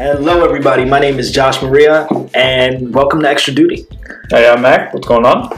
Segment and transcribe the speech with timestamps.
[0.00, 0.84] Hello, everybody.
[0.84, 3.84] My name is Josh Maria, and welcome to Extra Duty.
[4.30, 4.94] Hey, I'm Mac.
[4.94, 5.50] What's going on?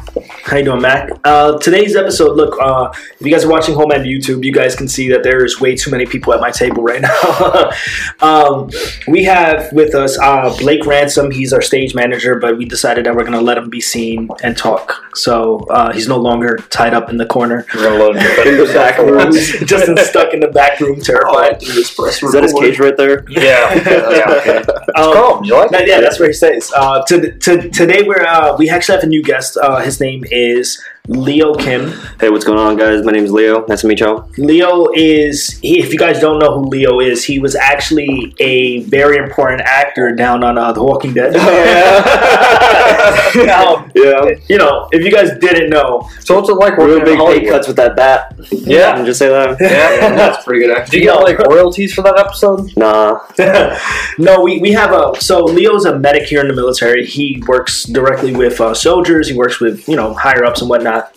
[0.44, 1.10] How you doing, Mac?
[1.24, 2.36] Uh, today's episode.
[2.36, 5.22] Look, uh, if you guys are watching home on YouTube, you guys can see that
[5.22, 7.70] there's way too many people at my table right now.
[8.26, 8.70] um,
[9.08, 11.30] we have with us uh, Blake Ransom.
[11.30, 14.30] He's our stage manager, but we decided that we're going to let him be seen
[14.42, 15.04] and talk.
[15.14, 18.72] So uh, he's no longer tied up in the corner, We're gonna load In the
[18.74, 19.32] back room.
[19.66, 21.62] just in- stuck in the back room, terrified.
[21.62, 23.24] Is that his cage right there?
[23.28, 23.74] Yeah.
[23.74, 24.29] yeah.
[24.30, 24.64] Okay.
[24.96, 25.44] Um, Calm.
[25.44, 26.72] You like No, yeah, that's where he stays.
[26.72, 29.56] Uh, to, to, today, we're uh, we actually have a new guest.
[29.56, 31.92] Uh, his name is Leo Kim.
[32.18, 33.04] Hey, what's going on, guys?
[33.04, 33.64] My name is Leo.
[33.66, 34.28] Nice to meet y'all.
[34.36, 38.82] Leo is, he, if you guys don't know who Leo is, he was actually a
[38.84, 41.36] very important actor down on uh, The Walking Dead.
[41.36, 42.86] Um, Yeah.
[44.48, 47.18] you know, if you guys didn't know, So what's it like Real working in big
[47.18, 47.48] pay Hollywood?
[47.50, 48.34] cuts with that bat.
[48.50, 48.94] Yeah.
[48.96, 49.56] Can just say that.
[49.60, 50.14] Yeah.
[50.14, 50.90] That's pretty good Actually.
[50.90, 52.76] Do you get like royalties for that episode?
[52.76, 53.20] Nah.
[54.18, 57.04] no, we, we have a so Leo's a medic here in the military.
[57.06, 59.28] He works directly with uh, soldiers.
[59.28, 61.14] He works with you know higher ups and whatnot.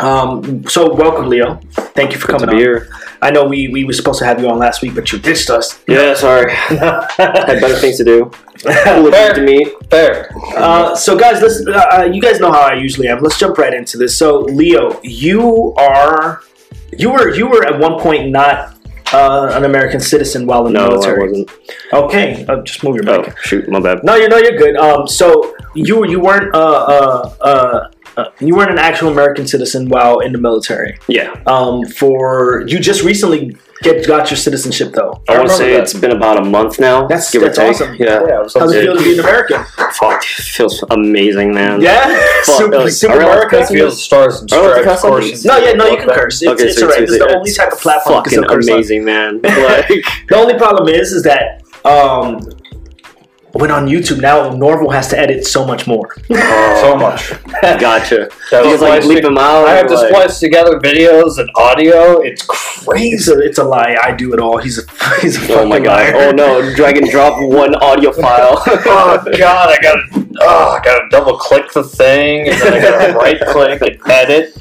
[0.00, 1.60] Um, so welcome, Leo.
[1.94, 2.60] Thank you for To coming be on.
[2.60, 2.88] here.
[3.22, 5.48] I know we, we were supposed to have you on last week, but you ditched
[5.48, 5.82] us.
[5.88, 6.52] Yeah, sorry.
[6.54, 8.30] Had better things to do.
[8.58, 9.34] Fair.
[9.34, 9.68] to meet.
[9.90, 10.30] Fair.
[10.56, 11.66] Uh, so guys, let's.
[11.66, 13.22] Uh, uh, you guys know how I usually am.
[13.22, 14.16] Let's jump right into this.
[14.16, 16.42] So Leo, you are,
[16.98, 18.76] you were you were at one point not
[19.12, 21.28] uh, an American citizen while in the No, I military.
[21.28, 21.50] wasn't.
[21.92, 24.02] Okay, uh, just move your Oh, shoot, my bad.
[24.04, 24.76] No, you know you're good.
[24.76, 29.88] Um, so you you weren't uh, uh, uh, uh, you weren't an actual American citizen
[29.88, 30.98] while in the military.
[31.08, 31.34] Yeah.
[31.46, 35.20] Um, for you just recently get got your citizenship though.
[35.28, 35.82] I want to say that.
[35.82, 37.06] it's been about a month now.
[37.06, 37.70] That's- give that's or take.
[37.74, 37.94] awesome.
[37.96, 38.24] Yeah.
[38.26, 38.46] Yeah.
[38.54, 39.64] How's it feel to be an American?
[39.92, 41.80] Fuck, feels amazing, man.
[41.80, 42.06] Yeah,
[42.44, 43.58] Fuck, super, like, super I American.
[43.60, 45.30] cussing Feels stars and stripes cuss on courses.
[45.30, 45.44] these.
[45.44, 46.40] No, yeah, no, you can curse.
[46.42, 47.02] It's, Okay, it's so alright.
[47.02, 48.76] it's- It's the only type of platform you Fucking still on.
[48.76, 49.40] amazing, man.
[49.44, 49.88] Like,
[50.28, 52.40] The only problem is, is that um,
[53.54, 56.14] when on YouTube now, Norval has to edit so much more.
[56.28, 57.32] So much.
[57.62, 58.28] gotcha.
[58.50, 59.66] That was like splice bleep them out.
[59.66, 62.20] I have or, to like- splice together videos and audio.
[62.20, 62.46] It's It's
[62.84, 63.32] crazy.
[63.32, 63.96] a, it's a lie.
[64.02, 64.58] I do it all.
[64.58, 64.82] He's a
[65.20, 66.14] he's a fucking Oh my god!
[66.14, 66.28] liar.
[66.28, 66.74] Oh no!
[66.74, 68.62] Drag and drop one audio file.
[68.66, 73.12] oh god, I gotta, oh, I gotta double click the thing, and then I gotta
[73.24, 74.52] right click and edit.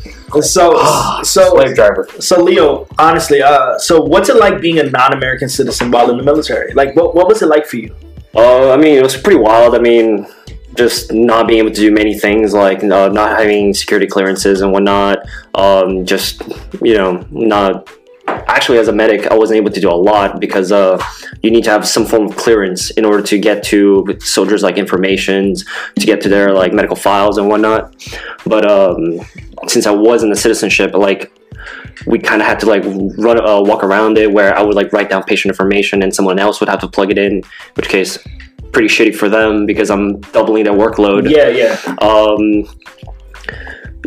[0.42, 2.08] So so Slave driver.
[2.20, 6.24] so Leo, honestly, uh, so what's it like being a non-American citizen while in the
[6.24, 6.74] military?
[6.74, 7.96] Like, what what was it like for you?
[8.35, 9.75] Uh, I mean, it was pretty wild.
[9.75, 10.25] I mean,
[10.75, 14.71] just not being able to do many things, like uh, not having security clearances and
[14.71, 15.19] whatnot.
[15.53, 16.41] Um, just
[16.81, 17.89] you know, not.
[18.25, 21.01] Actually, as a medic, I wasn't able to do a lot because uh,
[21.41, 24.77] you need to have some form of clearance in order to get to soldiers' like
[24.77, 25.65] informations,
[26.00, 27.94] to get to their like medical files and whatnot.
[28.45, 29.19] But um,
[29.67, 31.31] since I was in the citizenship, like
[32.06, 32.84] we kind of had to like
[33.18, 36.40] run uh, walk around it where I would like write down patient information and someone
[36.40, 37.44] else would have to plug it in,
[37.75, 38.18] which case
[38.72, 41.29] pretty shitty for them because I'm doubling their workload.
[41.29, 41.78] Yeah, yeah.
[42.00, 42.66] Um,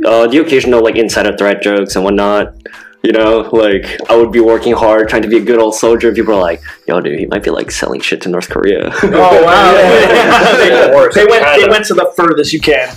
[0.05, 2.55] uh, the occasional like insider threat jokes and whatnot.
[3.03, 6.13] You know, like I would be working hard trying to be a good old soldier.
[6.13, 9.11] People are like, "Yo, dude, he might be like selling shit to North Korea." Oh
[9.45, 9.73] wow!
[10.57, 11.15] they, Yeah, worse.
[11.15, 11.45] they went.
[11.61, 12.89] They went to the furthest you can.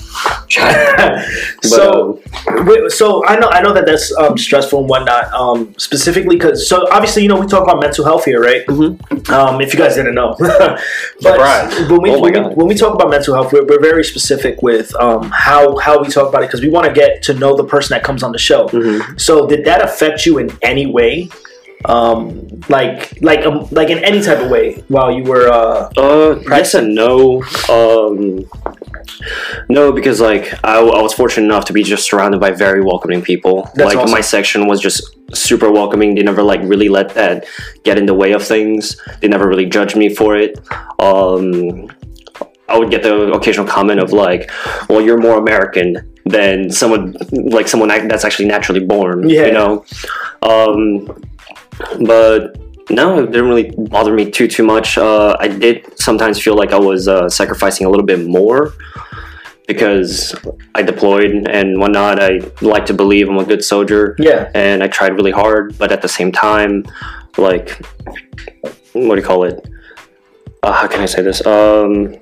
[0.58, 1.26] But,
[1.64, 2.22] so,
[2.66, 3.50] wait, so I know.
[3.50, 5.32] I know that that's um, stressful and whatnot.
[5.32, 8.66] Um, specifically because, so obviously, you know, we talk about mental health here, right?
[8.66, 9.30] Mhm.
[9.30, 10.80] Um, if you guys didn't know, but
[11.20, 11.90] Surprise.
[11.90, 14.62] when we, Oh when, we when we talk about mental health, we're, we're very specific
[14.64, 17.56] with um, how how we talk about it because we want to get to know
[17.56, 18.68] the person that comes on the show.
[18.70, 19.20] Mhm.
[19.20, 21.30] So, did that affect you in any way?
[21.86, 26.40] Um, like, like, um, like in any type of way while you were uh, Uh,
[26.50, 27.42] yes and no.
[27.70, 28.46] Um,
[29.70, 33.22] no, because like I, I was fortunate enough to be just surrounded by very welcoming
[33.22, 33.70] people.
[33.76, 34.12] That's like awesome.
[34.12, 36.16] my section was just super welcoming.
[36.16, 37.46] They never like really let that
[37.84, 39.00] get in the way of things.
[39.22, 40.60] They never really judged me for it.
[41.00, 41.90] Um,
[42.70, 44.52] I would get the occasional comment of like,
[44.90, 45.90] "Well, you're more American
[46.26, 49.46] than someone like someone that's actually naturally born." Yeah.
[49.48, 49.86] You know,
[50.44, 51.22] um,
[52.06, 52.58] but
[52.90, 54.98] no, it didn't really bother me too too much.
[54.98, 58.74] Uh, I did sometimes feel like I was uh, sacrificing a little bit more
[59.68, 60.34] because
[60.74, 62.20] I deployed and whatnot.
[62.20, 64.50] I like to believe I'm a good soldier, Yeah.
[64.56, 65.78] and I tried really hard.
[65.78, 66.86] But at the same time,
[67.38, 67.70] like,
[68.94, 69.68] what do you call it?
[70.64, 71.46] Uh, how can I say this?
[71.46, 72.16] Um,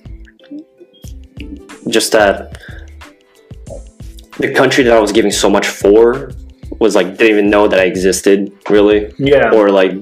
[1.90, 2.60] just that
[4.40, 6.32] the country that I was giving so much for
[6.80, 9.52] was like didn't even know that I existed really, Yeah.
[9.52, 9.94] or like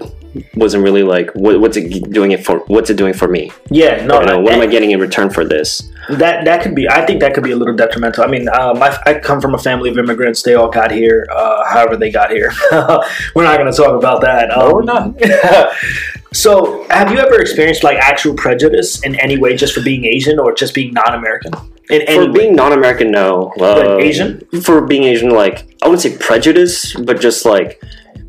[0.56, 2.60] wasn't really like what, what's it doing it for?
[2.68, 3.52] What's it doing for me?
[3.72, 4.06] Yeah.
[4.06, 4.20] No.
[4.20, 5.90] You know, what am I getting in return for this?
[6.10, 6.88] that that could be.
[6.90, 8.24] I think that could be a little detrimental.
[8.24, 10.44] I mean, um, I, I come from a family of immigrants.
[10.44, 12.52] They all got here, uh, however they got here.
[13.34, 14.52] we're not going to talk about that.
[14.56, 15.74] Um, No, we're not.
[16.34, 20.38] so, have you ever experienced like actual prejudice in any way, just for being Asian
[20.38, 21.54] or just being non-American?
[21.90, 22.32] In For way?
[22.32, 23.54] being non-American, no.
[23.60, 24.42] Uh, Asian?
[24.64, 27.82] For being Asian, like I wouldn't say prejudice, but just like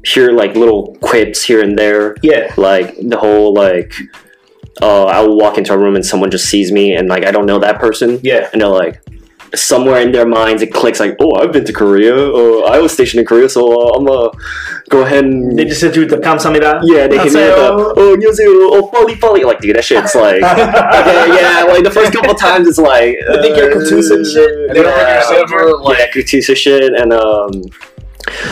[0.02, 2.16] pure like little quips here and there.
[2.22, 2.52] Yeah.
[2.56, 3.92] Like the whole like,
[4.82, 7.30] uh, I will walk into a room and someone just sees me and like I
[7.30, 8.20] don't know that person.
[8.22, 8.48] Yeah.
[8.52, 9.00] and they're like
[9.56, 12.92] somewhere in their minds it clicks like, oh, I've been to Korea, or I was
[12.92, 14.30] stationed in Korea, so uh, I'm gonna
[14.88, 15.58] go ahead and.
[15.58, 16.80] They just do the kamsamida.
[16.84, 19.44] Yeah, they hit me uh, "Oh, the, oh, Nyozu, oh, folly, folly.
[19.44, 20.42] Like, dude, that shit's like.
[20.42, 23.16] okay, yeah, like the first couple times it's like.
[23.28, 24.50] Uh, I think you're uh, Kutusa and shit.
[24.50, 25.98] And yeah, they don't understand like.
[25.98, 27.62] Yeah, Kutusa shit, and um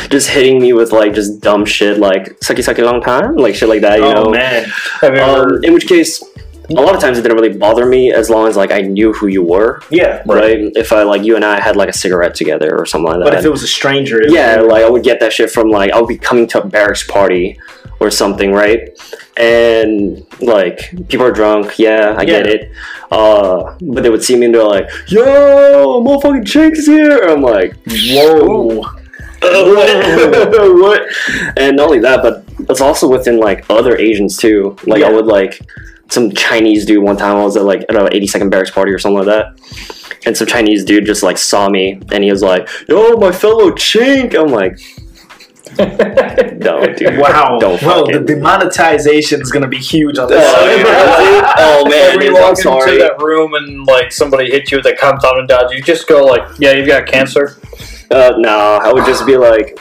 [0.09, 3.69] just hitting me with like just dumb shit like Saki Saki Long Time, like shit
[3.69, 4.31] like that, you oh, know?
[4.31, 4.67] man.
[5.03, 6.23] Um, in which case,
[6.71, 9.13] a lot of times it didn't really bother me as long as like I knew
[9.13, 10.23] who you were, Yeah.
[10.27, 10.59] right?
[10.75, 13.25] If I like you and I had like a cigarette together or something like that.
[13.25, 15.69] But if it was a stranger, it- Yeah, like I would get that shit from
[15.71, 17.59] like I would be coming to a barracks party
[18.01, 18.89] or something, right?
[19.37, 22.71] And like people are drunk, yeah, I get it.
[23.11, 27.75] Uh, but they would see me and they're like, "Yo, motherfucking Jake's here!" I'm like,
[27.87, 28.81] whoa.
[28.81, 28.91] what?
[30.81, 31.03] what?
[31.57, 34.77] And not only that, but it's also within like other Asians too.
[34.87, 35.61] Like I would like
[36.09, 37.37] some Chinese dude one time.
[37.37, 40.47] I was at like at a 82nd barracks party or something like that, and some
[40.47, 44.49] Chinese dude just like saw me and he was like, "Yo, my fellow chink." I'm
[44.53, 44.79] like,
[45.79, 47.19] "No, dude.
[47.19, 47.59] Wow.
[47.59, 50.41] Don't well, the fucking." demonetization is going to be huge on Oh, this.
[50.87, 51.55] yeah.
[51.59, 54.79] oh man, If dude, you I'm walk into that room and like somebody hits you
[54.79, 57.57] with a compound dodge, you just go like, "Yeah, you've got cancer."
[58.11, 59.79] Uh, no, I would just be like,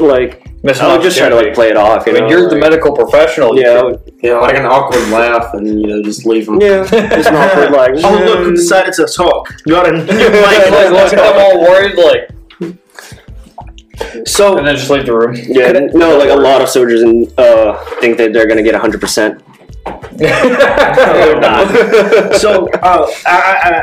[0.00, 2.04] like Miss I would just try to like play it off.
[2.06, 3.58] I You mean, know, you're the medical professional.
[3.60, 6.58] Yeah, You would- Yeah, like an awkward laugh, and you know, just leave them.
[6.60, 6.84] yeah.
[6.88, 7.92] Just an awkward like.
[8.02, 9.52] Oh, look who decided to talk.
[9.66, 12.30] You got to could- like, look at them all worried, like,
[14.26, 15.36] So, and then just leave the room.
[15.36, 19.00] Yeah, no, like a lot of soldiers and uh, think that they're gonna get hundred
[19.00, 19.42] percent.
[20.16, 22.34] they're not.
[22.36, 23.38] so uh, I,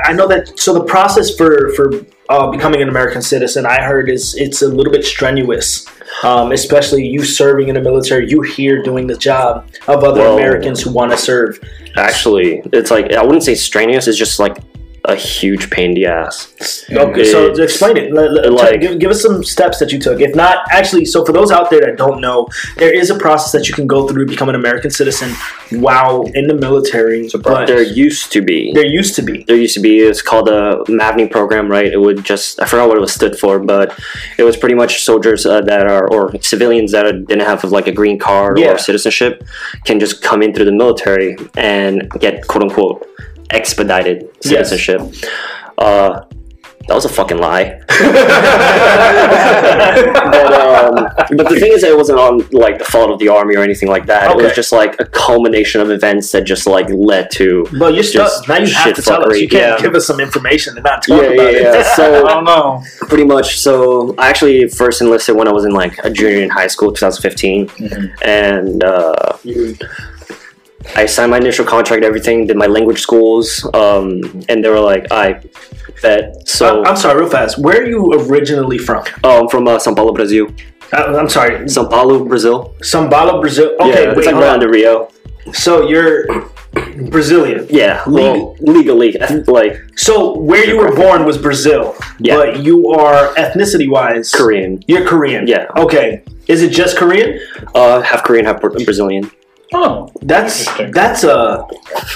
[0.06, 0.58] I, I know that.
[0.60, 1.92] So the process for for
[2.30, 5.86] uh, becoming an American citizen, I heard is it's a little bit strenuous,
[6.24, 8.30] um, especially you serving in the military.
[8.30, 11.60] You here doing the job of other Well- Americans who want to serve.
[11.98, 14.08] Actually, it's like I wouldn't say strenuous.
[14.08, 14.58] It's just like
[15.06, 16.54] a huge pain in the ass.
[16.92, 18.14] Okay, so explain it.
[18.14, 20.22] Let- let- like- give, give us some steps that you took.
[20.22, 23.52] If not, actually, so for those out there that don't know, there is a process
[23.54, 25.32] that you can go through to become an American citizen
[25.72, 27.28] while in the military.
[27.42, 28.72] But there used to be.
[28.74, 29.44] there used to be.
[29.48, 30.00] There used to be.
[30.00, 31.88] It's called a MAVNI program, right?
[31.92, 33.98] It would just I forgot what it was stood for, but
[34.38, 37.88] it was pretty much soldiers uh, that are or civilians that are, didn't have like
[37.88, 38.74] a green card Yeah.
[38.74, 39.44] or citizenship
[39.86, 43.08] can just come in through the military and get quote unquote
[43.52, 44.70] expedited Yes.
[44.70, 45.02] citizenship.
[45.78, 46.22] Uh,
[46.88, 47.80] that was a fucking lie.
[49.12, 50.96] but, um,
[51.38, 53.88] but the thing is, it wasn't on like the fault of the army or anything
[53.88, 54.32] like that.
[54.32, 58.28] It was just like a culmination of events that just like led to But stuck.
[58.28, 59.40] Just Now you have to tell us.
[59.40, 59.86] You can't yeah.
[59.86, 61.64] give us some information and not talk Yeah, about yeah, it.
[61.76, 61.96] yeah.
[61.96, 62.84] So- I don't know.
[63.02, 63.60] pretty much.
[63.60, 66.92] So I actually first enlisted when I was in like a junior in high school,
[66.92, 67.70] 2015,
[68.24, 69.14] and uh,
[70.96, 75.06] I signed my initial contract, everything, did my language schools, um, and they were like,
[75.12, 75.40] "I
[76.02, 77.58] bet." So I- I'm sorry, real fast.
[77.60, 79.04] Where are you originally from?
[79.24, 80.48] oh, I'm from uh, São Paulo, Brazil.
[80.94, 82.76] Uh, I'm sorry, São Paulo, Brazil.
[82.82, 83.76] Sao Paulo, Brazil.
[83.80, 84.44] Okay, yeah, wait, it's like on.
[84.44, 85.10] under Rio.
[85.54, 86.26] So you're
[87.10, 87.68] Brazilian.
[87.70, 89.16] Yeah, well, legally,
[89.48, 92.36] like So where you were born was Brazil, Yeah.
[92.36, 94.82] but you are ethnicity wise Korean.
[94.88, 95.48] You're Korean.
[95.48, 95.68] Yeah.
[95.78, 96.24] Okay.
[96.48, 97.40] Is it just Korean?
[97.76, 99.30] Uh, half Korean, half Brazilian.
[99.74, 100.92] Oh, That's Interesting.
[100.92, 101.66] that's a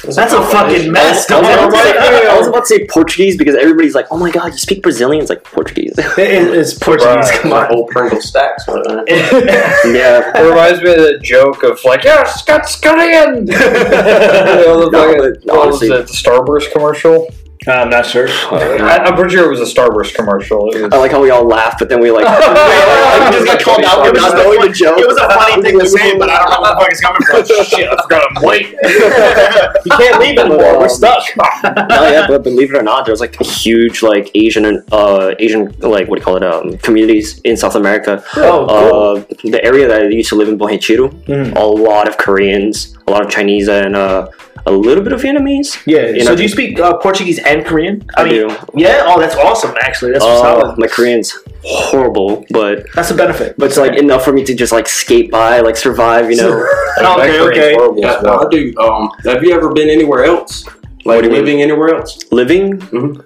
[0.03, 1.29] that's a fucking mess.
[1.31, 1.69] I was, dog.
[1.69, 4.51] about to say, I was about to say Portuguese because everybody's like, "Oh my god,
[4.51, 5.93] you speak Brazilian?" It's like Portuguese.
[5.97, 7.15] It- it's Portuguese.
[7.15, 7.39] Right.
[7.41, 7.67] Come My on.
[7.67, 8.67] whole Pringle stacks.
[8.67, 9.05] with that.
[9.95, 13.47] yeah, it reminds me of the joke of like, yeah, Scott's Korean.
[13.47, 16.07] You know, the No, fucking- but what was honestly- it?
[16.07, 17.27] The Starburst commercial.
[17.67, 18.27] I'm not sure.
[18.29, 20.69] I, I'm pretty sure it was a Starburst commercial.
[20.75, 23.61] It was, I like how we all laugh, but then we like, we just got
[23.61, 24.99] called out for It was not just a knowing funny- the joke.
[24.99, 27.01] It was a funny thing to say, but I don't know where the fuck it's
[27.01, 27.65] coming from.
[27.65, 28.69] Shit, I forgot I'm late.
[29.85, 30.79] you can't leave anymore.
[30.79, 31.23] We're stuck.
[31.63, 35.33] oh yeah, but believe it or not, there's like a huge like Asian and uh
[35.39, 38.23] Asian like what do you call it um communities in South America.
[38.35, 39.33] Oh, cool.
[39.33, 41.55] Uh, the area that I used to live in, Bom Retiro, Mhm.
[41.55, 44.27] a lot of Koreans, a lot of Chinese, and uh,
[44.67, 45.81] a little bit of Vietnamese.
[45.85, 46.07] Yeah.
[46.07, 48.03] You so know- do you speak uh, Portuguese and Korean?
[48.17, 48.55] I mean, do.
[48.73, 49.03] yeah.
[49.07, 49.73] Oh, that's awesome.
[49.81, 50.77] Actually, that's Uh, solid.
[50.79, 53.55] my Korean's horrible, but That's a benefit.
[53.57, 56.51] but it's like enough for me to just like skate by, like survive, you know.
[56.97, 57.73] okay, Korean's okay.
[57.75, 58.45] horrible Yeah, as well.
[58.45, 58.73] I do.
[58.79, 60.65] Um, have you ever been anywhere else?
[60.65, 61.41] Like What do you mean?
[61.45, 62.17] living anywhere else?
[62.31, 63.23] Living, Mhm.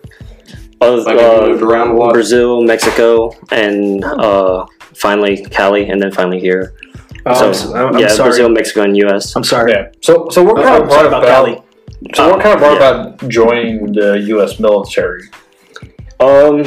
[0.81, 2.13] uh, Like have you moved uh, around a lot?
[2.13, 6.73] Brazil, Mexico, and uh, finally Cali, and then finally here.
[7.25, 8.29] Oh, I'm, s- I'm, I'm yeah, sorry.
[8.29, 9.35] Brazil, Mexico, and U.S.
[9.35, 9.71] I'm sorry.
[9.71, 9.91] Yeah.
[10.01, 11.63] So, so what kind I'm of brought about about, Cali.
[12.15, 13.01] So what kind of brought Yeah.
[13.01, 14.59] about joining the U.S.
[14.59, 15.23] military?
[16.19, 16.63] Um,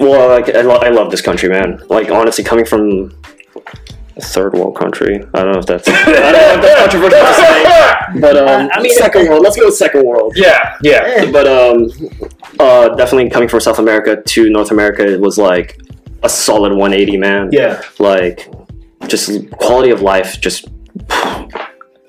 [0.00, 1.80] well, like I, lo- I love this country, man.
[1.88, 3.12] Like honestly, coming from
[4.16, 7.18] a third world country, I don't know if that's I don't know if that's controversial
[7.26, 9.42] to say, but um, I mean- second world.
[9.42, 10.34] Let's go with second world.
[10.36, 11.30] Yeah, yeah.
[11.30, 11.90] But um,
[12.58, 15.78] uh, definitely coming from South America to North America it was like
[16.22, 17.48] a solid 180, man.
[17.52, 17.82] Yeah.
[17.98, 18.48] Like
[19.08, 20.66] just quality of life, just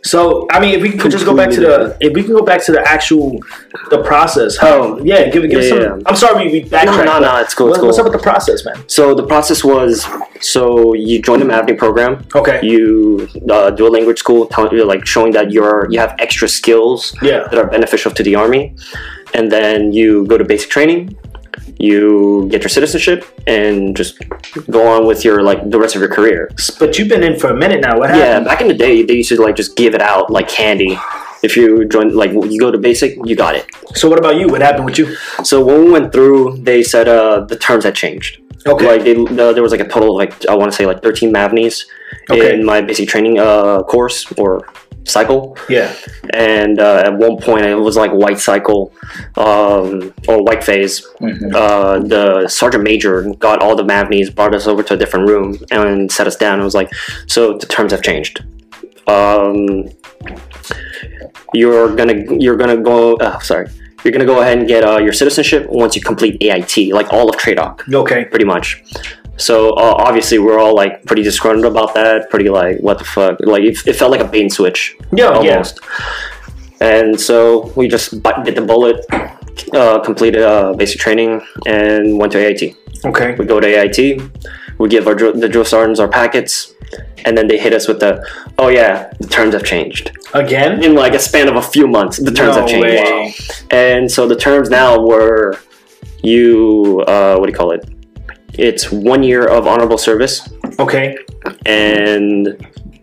[0.04, 2.44] So I mean, if we could just go back to the, if we can go
[2.44, 3.40] back to the actual,
[3.90, 4.56] the process.
[4.56, 4.98] How?
[5.00, 5.30] Yeah.
[5.30, 5.48] Give it.
[5.50, 5.80] Give Yeah, some.
[5.82, 5.98] yeah.
[6.06, 7.06] I'm sorry, we, we no, backtracked.
[7.06, 7.38] no, no.
[7.42, 7.70] It's cool.
[7.70, 8.78] It's What, What's up with the process, man?
[8.88, 10.06] So the process was
[10.42, 12.24] so you join the MAVNI program.
[12.36, 12.60] Okay.
[12.62, 17.00] you uh, do a language school, tell, like showing that you're you have extra skills
[17.24, 17.48] Yeah.
[17.50, 18.76] that are beneficial to the army,
[19.34, 21.18] and then you go to basic training.
[21.78, 24.18] You get your citizenship and just
[24.70, 26.50] go on with your like the rest of your career.
[26.80, 27.98] But you've been in for a minute now.
[28.00, 28.26] What happened?
[28.26, 30.98] Yeah, back in the day, they used to like just give it out like candy.
[31.44, 33.68] If you join, like you go to basic, you got it.
[33.94, 34.48] So what about you?
[34.48, 35.16] What happened with you?
[35.44, 38.42] So when we went through, they said uh, the terms had changed.
[38.68, 38.88] Okay.
[38.88, 41.32] Like uh, there was like a total of like I want to say like 13
[41.32, 41.86] MAVNIs
[42.32, 42.56] Okay.
[42.56, 44.68] in my basic training uh, course or
[45.04, 45.56] cycle.
[45.70, 45.94] yeah.
[46.34, 48.92] and uh, at one point it was like white cycle
[49.38, 51.06] um, or white phase
[51.54, 55.60] uh, the sergeant major got all the MAVNIs brought us over to a different room
[55.70, 56.92] and set us down and was like
[57.28, 58.44] so the terms have changed
[59.08, 59.88] um,
[61.54, 63.68] you're gonna you're gonna go uh, sorry
[64.06, 67.30] you're gonna go ahead and get uh, your citizenship once you complete AIT like all
[67.30, 68.26] of TRADOC Okay.
[68.26, 68.84] pretty much.
[69.38, 72.30] So uh, obviously we're all like pretty disgruntled about that.
[72.30, 73.40] Pretty like what the fuck?
[73.42, 75.30] Like it, it felt like a bait and switch Yeah.
[75.32, 75.80] almost.
[76.80, 78.98] And so we just bit bit the bullet,
[79.74, 82.76] uh, completed uh, basic training, and went to AIT.
[83.06, 83.34] Okay.
[83.36, 84.22] We go to AIT,
[84.78, 86.74] we give our dr- the drill sergeants our packets,
[87.26, 88.26] and then they hit us with the,
[88.60, 90.12] oh yeah, the terms have changed.
[90.34, 90.84] Again.
[90.84, 92.84] In like a span of a few months, the terms No have changed.
[92.84, 93.34] way.
[93.72, 95.58] And so the terms now were
[96.24, 97.88] you uh, what do you call it?
[98.58, 100.48] It's one year of honorable service,
[100.80, 101.18] Okay.
[101.66, 102.48] and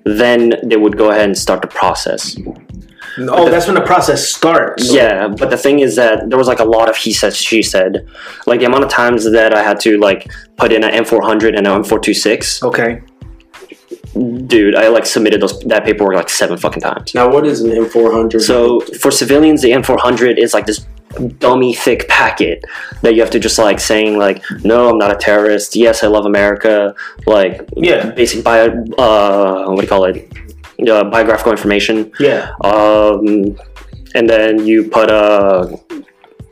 [0.05, 2.37] then they would go ahead and start the process.
[3.19, 4.91] Oh, that's when the process starts.
[4.93, 7.63] Yeah, but the thing is that there was like a lot of he said, she
[7.63, 8.09] said.
[8.47, 11.67] Like the amount of times that I had to like put in an N400 and
[11.67, 13.03] an N426, Okay.
[14.15, 17.15] Dude, I like submitted those that paperwork like seven fucking times.
[17.15, 18.43] Now, what is an N400?
[18.43, 20.85] So for civilians, the N400 is like this
[21.39, 22.63] dummy thick packet
[23.03, 25.75] that you have to just like saying like, no, I'm not a terrorist.
[25.77, 26.95] Yes, I love America.
[27.27, 28.11] Like Yeah.
[28.11, 28.67] basic bio,
[28.99, 30.31] uh, what do you call it?
[30.87, 32.13] Uh, biographical information.
[32.19, 32.51] Yeah.
[32.65, 33.57] Um,
[34.15, 35.75] and then you put uh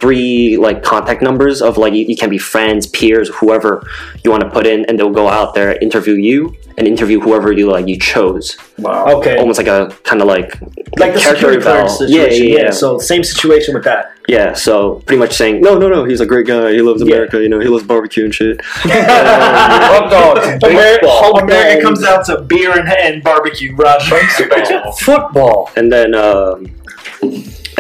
[0.01, 3.87] three like contact numbers of like you, you can be friends, peers, whoever
[4.25, 7.53] you want to put in, and they'll go out there interview you and interview whoever
[7.53, 8.57] you like you chose.
[8.79, 9.19] Wow.
[9.19, 9.37] Okay.
[9.37, 10.59] Almost like a kind of like
[10.99, 12.47] like the character security clearance situation.
[12.49, 12.71] Yeah, yeah, yeah.
[12.71, 14.13] So same situation with that.
[14.29, 16.73] Yeah, so pretty much saying, no, no, no, he's a great guy.
[16.73, 17.09] He loves Yeah.
[17.09, 17.43] America.
[17.43, 18.61] You know, he loves barbecue and shit.
[18.65, 24.01] Hot dogs, America, baseball, America comes down to beer and, and barbecue, Rod.
[24.99, 25.71] football.
[25.77, 26.67] And then, um,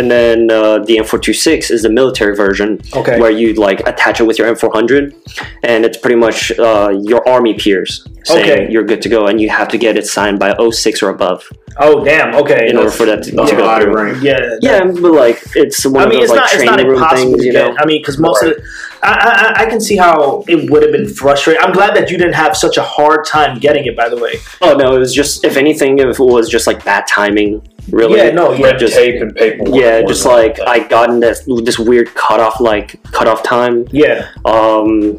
[0.01, 3.21] and then uh, the N426 is the military version, Okay.
[3.21, 5.15] where you like attach it with your N400,
[5.63, 7.93] and it's pretty much uh, your army peers
[8.25, 8.73] saying Okay.
[8.73, 11.47] you're good to go, and you have to get it signed by 06 or above
[11.79, 12.35] Oh damn.
[12.43, 12.69] Okay.
[12.69, 13.95] in order for that to, to go high through.
[13.95, 14.23] rank.
[14.23, 14.57] yeah.
[14.61, 16.95] Yeah, but like it's one I of mean, those it's like not it's not room
[16.95, 17.69] impossible things, to you get.
[17.69, 17.77] know.
[17.79, 18.59] I mean, because most of it,
[19.03, 19.13] I,
[19.57, 21.63] I I can see how it would have been frustrating.
[21.65, 23.95] I'm glad that you didn't have such a hard time getting it.
[23.97, 24.35] By the way.
[24.61, 27.63] Oh no, it was just if anything, if it was just like bad timing,
[27.93, 28.19] really.
[28.19, 28.31] Yeah.
[28.31, 28.53] No.
[28.53, 28.67] Yeah.
[28.67, 29.75] Red just- tape and paperwork.
[29.75, 30.59] Yeah, just like.
[30.61, 34.29] I got in this this weird cutoff like cutoff time, Yeah.
[34.45, 35.19] um,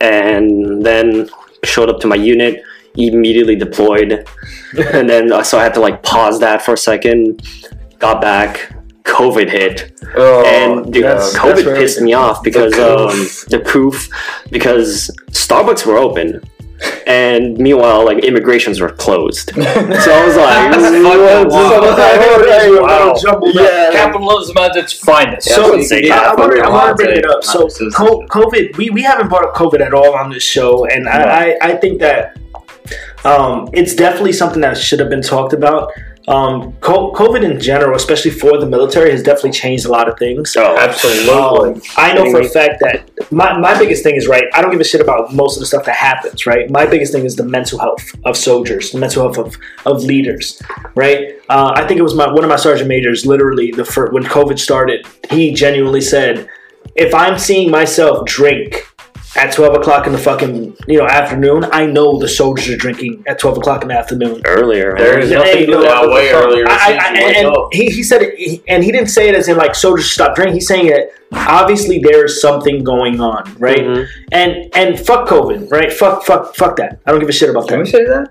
[0.00, 1.28] and then
[1.64, 2.62] showed up to my unit,
[2.96, 4.26] immediately deployed,
[4.92, 7.42] and then uh, so I had to like pause that for a second,
[7.98, 8.72] got back,
[9.04, 13.60] COVID hit, Oh, and dude, that's- COVID that's pissed me off because The um, the
[13.66, 14.08] coof
[14.50, 16.42] because Starbucks were open,
[17.06, 19.50] and meanwhile like immigrations were closed.
[19.54, 21.48] so I was like, That's fucking wild.
[21.52, 22.82] Wow.
[22.82, 23.14] Wow.
[23.20, 23.62] Jumbled up.
[23.62, 25.48] yeah, Capitalism at its finest.
[25.48, 27.44] Yeah, So I wouldn't yeah, I that, want to we're bring it up.
[27.44, 31.22] So COVID, we, we haven't brought up COVID at all on this show, and I,
[31.22, 32.36] I, I think that
[33.24, 35.92] um, it's definitely something that should have been talked about.
[36.28, 40.54] Um, COVID in general, especially for the military, has definitely changed a lot of things.
[40.56, 41.30] Oh, Absolutely.
[41.32, 44.44] Um, I know for a fact that my, my biggest thing is right.
[44.54, 46.46] I don't give a shit about most of the stuff that happens.
[46.46, 46.70] Right.
[46.70, 50.62] My biggest thing is the mental health of soldiers, the mental health of, of leaders.
[50.94, 51.40] Right.
[51.48, 53.26] Uh, I think it was my one of my sergeant majors.
[53.26, 56.48] Literally, the first, when COVID started, he genuinely said,
[56.94, 58.86] "If I'm seeing myself drink."
[59.34, 63.24] At twelve o'clock in the fucking you know afternoon, I know the soldiers are drinking
[63.26, 64.42] at twelve o'clock in the afternoon.
[64.44, 64.94] earlier.
[64.96, 66.66] There is Hey, nothing no, good that way earlier.
[66.68, 67.68] I, I, season and, wake and up.
[67.72, 70.14] he, he said it, he, and he didn't say it as in like soldiers should
[70.14, 70.54] stop drinking.
[70.54, 73.78] He's saying it obviously there's something going on, right?
[73.80, 74.06] Mhm.
[74.32, 75.90] And and fuck COVID, right?
[75.92, 77.00] Fuck fuck fuck that.
[77.06, 77.70] I don't give a shit about that.
[77.70, 78.28] Can we say that?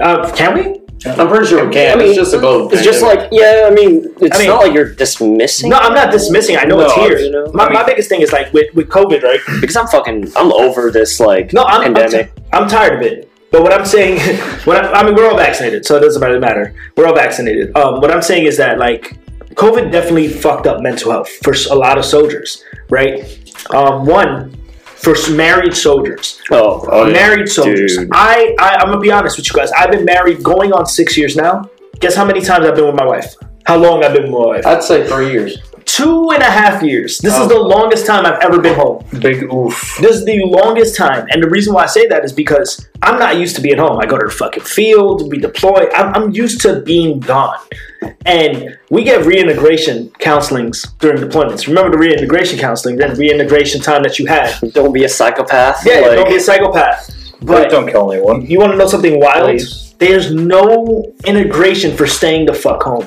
[0.00, 0.80] Uh, can we?
[1.06, 1.96] I'm pretty sure we can.
[1.96, 3.66] I mean, it's just a global It's just like yeah.
[3.70, 5.70] I mean, it's I mean- not like you're dismissing.
[5.70, 6.56] No, I'm not dismissing.
[6.58, 7.18] I know it's here.
[7.18, 9.40] you know, my, I mean- my biggest thing is like with, with COVID, right?
[9.60, 10.30] because I'm fucking.
[10.36, 12.34] I'm over this like No, I'm I'm, pandemic.
[12.36, 13.30] t- I'm tired of it.
[13.50, 14.20] But what I'm saying,
[14.64, 16.74] what I, I mean, we're all vaccinated, so it doesn't really matter.
[16.96, 17.74] We're all vaccinated.
[17.76, 19.16] Um, what I'm saying is that like
[19.54, 23.24] COVID definitely fucked up mental health for a lot of soldiers, right?
[23.74, 24.54] Um, one
[25.02, 27.12] for married soldiers, oh, Oh, yeah.
[27.12, 27.96] married soldiers.
[27.98, 28.08] Dude.
[28.12, 29.70] I, I I'm gonna be honest with you guys.
[29.72, 31.68] I've been married going on six years now.
[32.00, 33.34] Guess how many times I've been with my wife?
[33.66, 34.66] How long I've been with my wife?
[34.66, 35.58] I'd say three years.
[35.96, 37.18] Two and a half years.
[37.18, 37.48] This is Oh.
[37.48, 39.04] the longest time I've ever been home.
[39.18, 39.98] Big oof.
[40.00, 43.18] This is the longest time, and the reason why I say that is because I'm
[43.18, 43.98] not used to being home.
[44.00, 45.88] I go to the fucking field, we deploy.
[45.98, 47.58] I'm, I'm used to being gone,
[48.24, 51.66] and we get reintegration counselings during deployments.
[51.66, 54.48] Remember the reintegration counseling, then reintegration time that you had.
[54.72, 55.84] don't be a psychopath.
[55.84, 57.10] Yeah, like, don't be a psychopath.
[57.42, 58.42] But But don't kill anyone.
[58.46, 59.46] you want to know something wild?
[59.48, 59.94] Please.
[59.98, 63.06] There's no integration for staying the fuck home,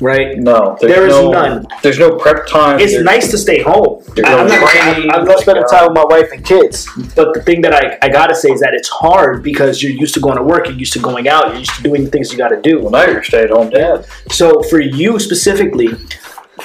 [0.00, 0.36] right?
[0.38, 1.66] No, there's no, none.
[1.82, 2.78] There's no prep time.
[2.80, 4.02] It's there's- nice to stay home.
[4.14, 6.44] There's I, no am not, training, I, I love spending time with my wife and
[6.44, 6.88] kids.
[7.14, 10.14] But the thing that I, I gotta say is that it's hard because you're used
[10.14, 12.32] to going to work, you're used to going out, you're used to doing the things
[12.32, 12.80] you gotta do.
[12.80, 14.06] Well, now you're stay-at-home dad.
[14.30, 15.88] So for you specifically,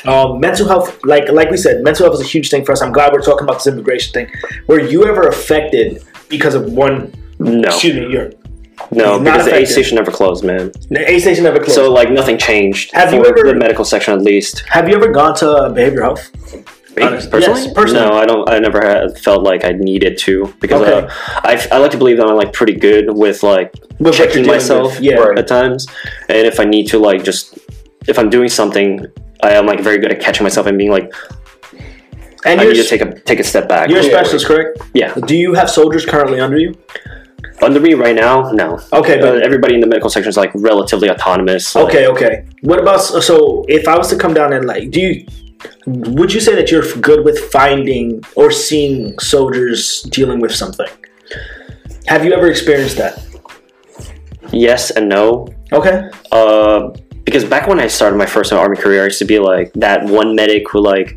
[0.06, 2.82] um, mental health, like like we said, mental health is a huge thing for us.
[2.82, 4.32] I'm glad we're talking about this immigration thing.
[4.68, 7.12] Were you ever affected because of one?
[7.40, 8.32] no, Excuse me, your
[8.92, 10.72] no, not because the A station never closed, man.
[10.90, 11.74] the A station never closed.
[11.76, 14.64] So like nothing changed Have for you ever- the medical section at least.
[14.68, 16.32] have you ever gone to behavioral health?
[17.02, 17.62] Honest- personally?
[17.62, 18.10] yes, personally.
[18.10, 18.50] No, I don't.
[18.50, 21.08] I never had, felt like I needed to because Okay.
[21.08, 21.10] uh,
[21.44, 24.96] I, I like to believe that I'm like pretty good with like With checking myself
[24.96, 25.16] with, yeah.
[25.16, 25.38] Right.
[25.40, 25.88] at times,
[26.28, 27.58] and if I need to like just
[28.08, 29.06] if I'm doing something,
[29.44, 31.14] I am like very good at catching myself and being like
[32.46, 33.90] And I need to take a take a step back.
[33.90, 34.82] you're a specialist, correct?
[34.94, 36.76] Yeah, Do you have soldiers currently under you?
[37.62, 38.80] Under me right now, no.
[38.94, 41.76] Okay, Uh, but everybody in the medical section is like relatively autonomous.
[41.76, 42.46] Okay, okay.
[42.62, 45.26] What about so if I was to come down and like, do you
[45.86, 50.88] would you say that you're good with finding or seeing soldiers dealing with something?
[52.08, 53.26] Have you ever experienced that?
[54.52, 55.48] Yes and no.
[55.72, 56.10] Okay.
[56.32, 56.92] Uh,
[57.30, 60.04] because back when I started my first army career, I used to be like that
[60.06, 61.16] one medic who like,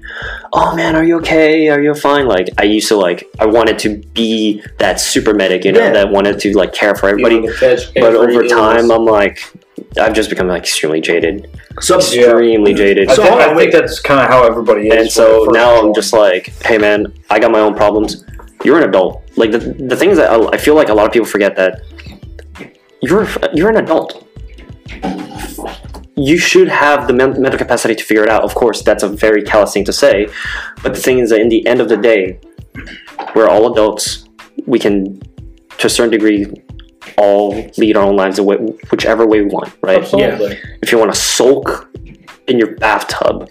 [0.52, 1.70] oh man, are you okay?
[1.70, 2.26] Are you fine?
[2.26, 5.92] Like I used to like, I wanted to be that super medic, you know, Yeah.
[5.92, 7.40] that wanted to like care for everybody.
[7.58, 8.90] Catch But every over time, illness.
[8.90, 9.38] I'm like,
[9.98, 11.48] I've just become like extremely jaded,
[11.80, 12.00] So Yeah.
[12.00, 13.08] extremely jaded.
[13.08, 14.94] I, So think, hold on, I think that's kind of how everybody is.
[14.94, 18.22] and so now I'm just like, hey man, I got my own problems.
[18.64, 19.22] You're an adult.
[19.36, 19.58] Like the
[19.90, 21.80] the thing is that I, I feel like a lot of people forget that
[23.00, 24.28] you're you're an adult.
[26.16, 28.42] You should have the mental capacity to figure it out.
[28.44, 30.28] Of course, that's a very callous thing to say,
[30.82, 32.38] but the thing is that in the end of the day,
[33.34, 34.28] we're all adults.
[34.66, 35.20] We can,
[35.78, 36.46] to a certain degree,
[37.16, 38.56] all lead our own lives the way,
[38.90, 40.02] whichever way we want, right?
[40.02, 40.58] Absolutely.
[40.82, 41.88] If you want to sulk
[42.46, 43.48] in your bathtub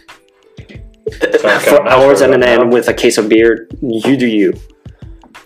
[1.20, 4.54] for hours sure on about end with a case of beer, you do you.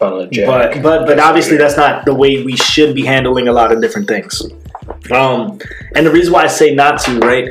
[0.01, 0.47] On the jack.
[0.47, 3.82] but but but obviously that's not the way we should be handling a lot of
[3.82, 4.41] different things.
[5.12, 5.60] Um,
[5.96, 7.48] and the reason why I say not to, right?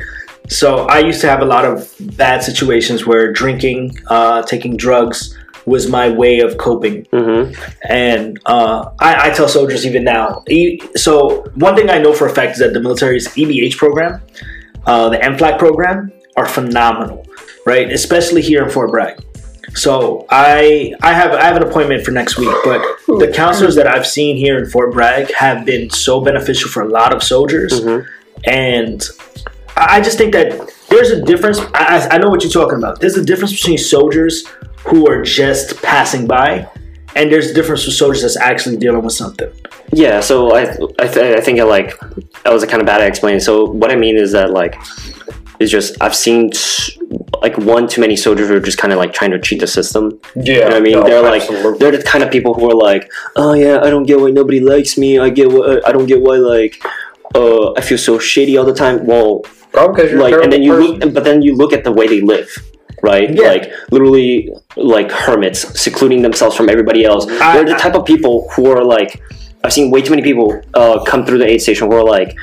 [0.49, 5.35] So I used to have a lot of bad situations where drinking, uh, taking drugs
[5.65, 7.05] was my way of coping.
[7.11, 7.51] hmm
[7.89, 10.43] And uh, I, I tell soldiers even now.
[10.47, 14.21] E- So one thing I know for a fact is that the military's EBH program,
[14.85, 17.25] uh, the MFLC program, are phenomenal,
[17.65, 17.91] right?
[17.91, 19.19] Especially here in Fort Bragg.
[19.75, 22.81] So I I have I have an appointment for next week, but
[23.19, 26.89] the counselors that I've seen here in Fort Bragg have been so beneficial for a
[26.89, 28.05] lot of soldiers, Mhm.
[28.45, 29.03] and
[29.75, 30.47] I I just think that
[30.89, 31.59] there's a difference.
[31.73, 33.01] I, I I know what you're talking about.
[33.01, 34.45] There's a difference between soldiers
[34.85, 36.67] who are just passing by,
[37.15, 39.49] and there's a difference with soldiers that's actually dealing with something.
[39.91, 40.61] Yeah, so I
[40.99, 41.99] I, th- I think I like
[42.43, 43.41] that was a kind of bad at explaining.
[43.41, 44.75] So what I mean is that like
[45.59, 46.51] it's just I've seen
[47.41, 49.67] like one too many soldiers who are just kind of like trying to cheat the
[49.67, 50.19] system.
[50.35, 50.93] Yeah, You know what I mean?
[50.93, 51.77] no, they're like absolutely.
[51.79, 54.59] they're the kind of people who are like, oh yeah, I don't get why nobody
[54.59, 55.19] likes me.
[55.19, 56.83] I get what I don't get why like
[57.33, 59.05] uh, I feel so shady all the time.
[59.05, 59.41] Well,
[59.71, 62.07] Probably because like and then you terrible look, but then you look at the way
[62.07, 62.49] they live.
[63.03, 63.49] Right, Yeah.
[63.49, 67.27] like literally, like hermits, secluding themselves from everybody else.
[67.29, 69.21] I- They're the type of people who are like,
[69.63, 72.35] I've seen way too many people uh, come through the aid station who are like,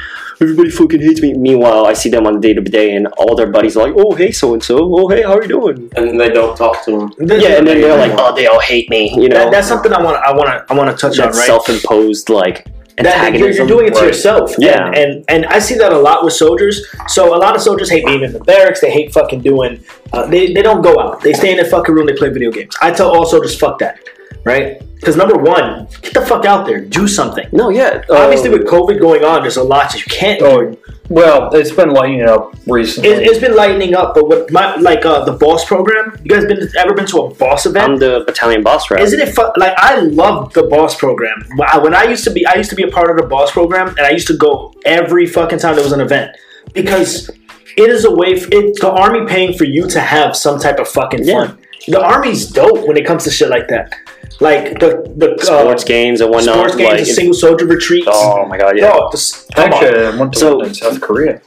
[0.42, 1.32] everybody fucking hates me.
[1.34, 3.94] Meanwhile, I see them on the day to day, and all their buddies are like,
[3.96, 5.90] oh hey so and so, oh hey how are you doing?
[5.96, 7.12] And they don't talk to them.
[7.40, 9.10] Yeah, and then they're like, oh they all hate me.
[9.22, 10.16] You know, That, that's something I want.
[10.26, 10.72] I want to.
[10.72, 11.28] I want to touch on.
[11.28, 11.34] Right.
[11.46, 12.66] self-imposed like
[12.98, 14.06] that you're, you're doing it to Right.
[14.08, 14.54] yourself.
[14.58, 14.86] Yeah.
[14.86, 16.76] And, and and I see that a lot with soldiers.
[17.08, 18.80] So a lot of soldiers hate being in the barracks.
[18.80, 19.82] They hate fucking doing.
[20.12, 21.22] Uh, they they don't go out.
[21.22, 22.06] They stay in their fucking room.
[22.06, 22.76] They play video games.
[22.82, 23.98] I tell all soldiers, fuck that,
[24.44, 24.82] right?
[25.02, 27.48] Because number one, get the fuck out there, do something.
[27.50, 30.46] no, yeah, Obviously, uh, with COVID going on, there's a lot that you can't do.
[30.46, 30.76] Oh,
[31.08, 33.10] well, it's been lightening up recently.
[33.10, 36.44] It, it's been lightening up, but with my like uh, the boss program, you guys
[36.44, 37.84] been ever been to a boss event?
[37.94, 39.00] I'm the battalion boss rep.
[39.00, 39.50] Isn't it fun?
[39.56, 41.42] Like I love the boss program.
[41.56, 43.24] When I- When I used to be, I used to be a part of the
[43.26, 46.30] boss program, and I used to go every fucking time there was an event
[46.74, 47.28] because
[47.76, 48.38] it is a way.
[48.38, 51.46] For, it's the army paying for you to have some type of fucking Yeah.
[51.48, 51.58] fun.
[51.88, 53.92] The army's dope when it comes to shit like that.
[54.40, 56.54] Like the the sports uh, games and whatnot.
[56.56, 58.06] sports games, like, and single soldier retreats.
[58.10, 58.90] oh my god, yeah.
[58.90, 59.84] Bro, this, come on.
[59.84, 61.40] I went to So- one in South Korea.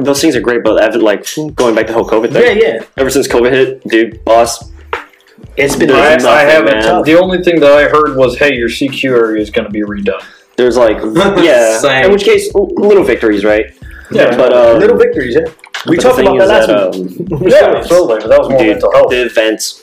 [0.00, 2.58] those things are great, but I've like going back to the whole COVID thing.
[2.60, 2.84] Yeah, yeah.
[2.96, 4.70] Ever since COVID hit, dude, boss,
[5.56, 5.90] It's been.
[5.90, 6.78] I, nothing, I haven't.
[6.80, 7.02] man.
[7.04, 9.82] The only thing that I heard was, "Hey, your CQ area is going to be
[9.82, 10.22] redone."
[10.56, 10.98] there's like,
[11.42, 11.78] yeah.
[11.78, 12.04] Same.
[12.06, 13.66] In which case, little victories, right?
[14.12, 15.34] Yeah, But uh, little victories.
[15.34, 15.46] Yeah,
[15.86, 17.32] we but talked the thing about that is last that, week.
[17.42, 18.18] um, yeah, absolutely.
[18.20, 19.10] But that was more dude, mental health.
[19.10, 19.82] the events,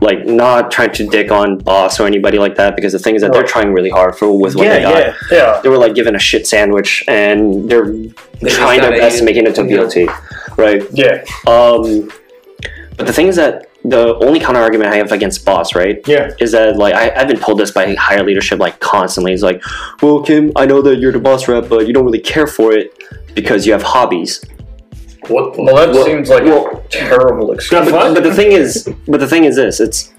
[0.00, 3.22] like not trying to dick on boss or anybody like that, because the thing is
[3.22, 4.98] that they're trying really hard for with what yeah, they got.
[4.98, 5.14] yeah.
[5.30, 7.92] yeah, They were like given a shit sandwich, and they're
[8.40, 10.06] just trying their best eat to make it into Yeah.
[10.08, 10.82] BLT, right?
[10.92, 11.24] yeah.
[11.46, 12.10] Um,
[12.96, 16.32] but the thing is that the only counter argument I have against boss, right, Yeah.
[16.38, 19.32] is that like I, I've been told this by higher leadership like constantly.
[19.32, 19.62] It's like,
[20.02, 22.72] well, Kim, I know that you're the boss rep, but you don't really care for
[22.74, 22.92] it
[23.34, 24.44] because you have hobbies.
[25.30, 25.56] What?
[25.56, 27.84] Well, that Well- seems like well- a terrible excuse.
[27.84, 30.12] Good But, but the thing is, but the thing is this: it's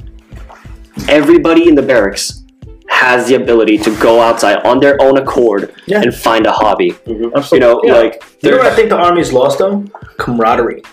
[1.08, 2.42] everybody in the barracks
[2.90, 6.02] has the ability to go outside on their own accord Yeah.
[6.02, 6.92] and find a hobby.
[7.36, 7.52] Absolutely.
[7.54, 7.94] You know, Yeah.
[7.96, 9.84] like You know what I think the army's lost though?
[10.18, 10.84] Camaraderie.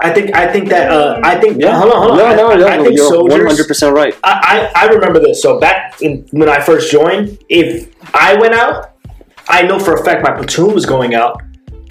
[0.00, 2.34] I think I think that uh, I think yeah, hold on hold on no, I,
[2.34, 4.14] no, no, I think you're soldiers hundred percent right.
[4.24, 8.54] I, I, I remember this so back in, when I first joined if I went
[8.54, 8.90] out
[9.48, 11.40] I know for a fact my platoon was going out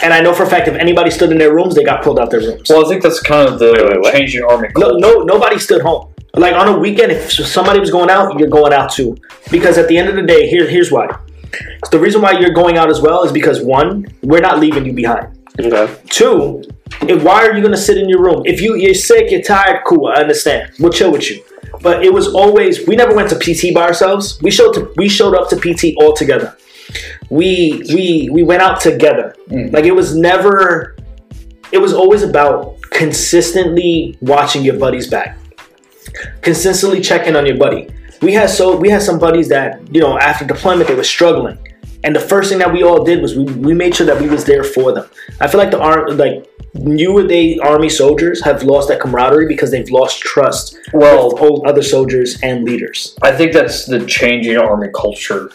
[0.03, 2.19] and I know for a fact if anybody stood in their rooms they got pulled
[2.19, 4.13] out their rooms Well, I think that's kind of the Wait, wait, what?
[4.13, 4.99] changing army no, culture.
[4.99, 8.73] no nobody stood home like on a weekend if somebody was going out you're going
[8.73, 9.17] out too
[9.51, 11.07] because at the end of the day here, here's why
[11.91, 14.93] the reason why you're going out as well is because one we're not leaving you
[14.93, 15.27] behind
[15.59, 15.93] Okay.
[16.09, 16.63] Two,
[17.01, 18.41] if, why are you gonna sit in your room?
[18.45, 20.71] If you you're sick, you're tired, cool, I understand.
[20.79, 21.43] We'll chill with you.
[21.81, 24.41] But it was always we never went to PT by ourselves.
[24.41, 26.55] We showed to, we showed up to PT all together.
[27.31, 29.33] We we we went out together.
[29.47, 29.71] Mm.
[29.71, 30.97] Like it was never.
[31.71, 35.37] It was always about consistently watching your buddy's back,
[36.41, 37.87] consistently checking on your buddy.
[38.21, 41.57] We had so we had some buddies that you know after deployment they were struggling,
[42.03, 44.27] and the first thing that we all did was we, we made sure that we
[44.27, 45.09] was there for them.
[45.39, 49.71] I feel like the arm like newer day army soldiers have lost that camaraderie because
[49.71, 53.17] they've lost trust Well, with old other soldiers and leaders.
[53.21, 55.49] I think that's the changing army culture.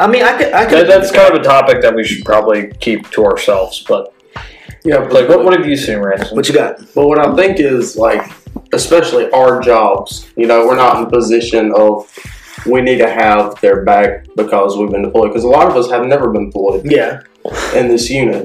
[0.00, 2.24] I mean, I could I That, could that's kind of a topic that we should
[2.24, 3.84] probably keep to ourselves.
[3.86, 4.12] But
[4.82, 6.36] Yeah, but like, what, what have you seen, Ransom?
[6.36, 6.78] what you got?
[6.94, 8.22] But what I think is like,
[8.72, 12.10] especially our jobs, you know, we're not in a position of
[12.66, 15.30] we need to have their back because we've been deployed.
[15.30, 17.20] Because a lot of us have never been deployed Yeah,
[17.74, 18.44] in this unit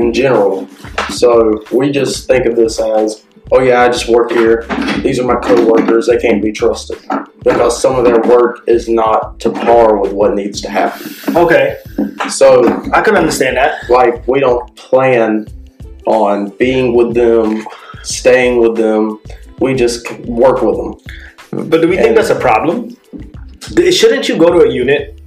[0.00, 0.68] in general.
[1.10, 4.66] So we just think of this as, oh yeah, I just work here.
[5.02, 6.06] These are my coworkers.
[6.06, 6.98] They can't be trusted
[7.42, 11.12] because some of their work is not to par with what needs to happen.
[11.36, 11.78] okay,
[12.28, 13.88] So I can understand that.
[13.88, 15.46] like we don't plan
[16.06, 17.66] on being with them,
[18.02, 19.20] staying with them.
[19.60, 21.68] We just work with them.
[21.70, 22.96] But do we think that's a problem?
[23.90, 25.20] Shouldn't you go to a unit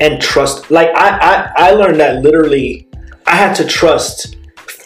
[0.00, 0.70] and trust?
[0.70, 2.88] Like I, I, I learned that literally,
[3.26, 4.36] I had to trust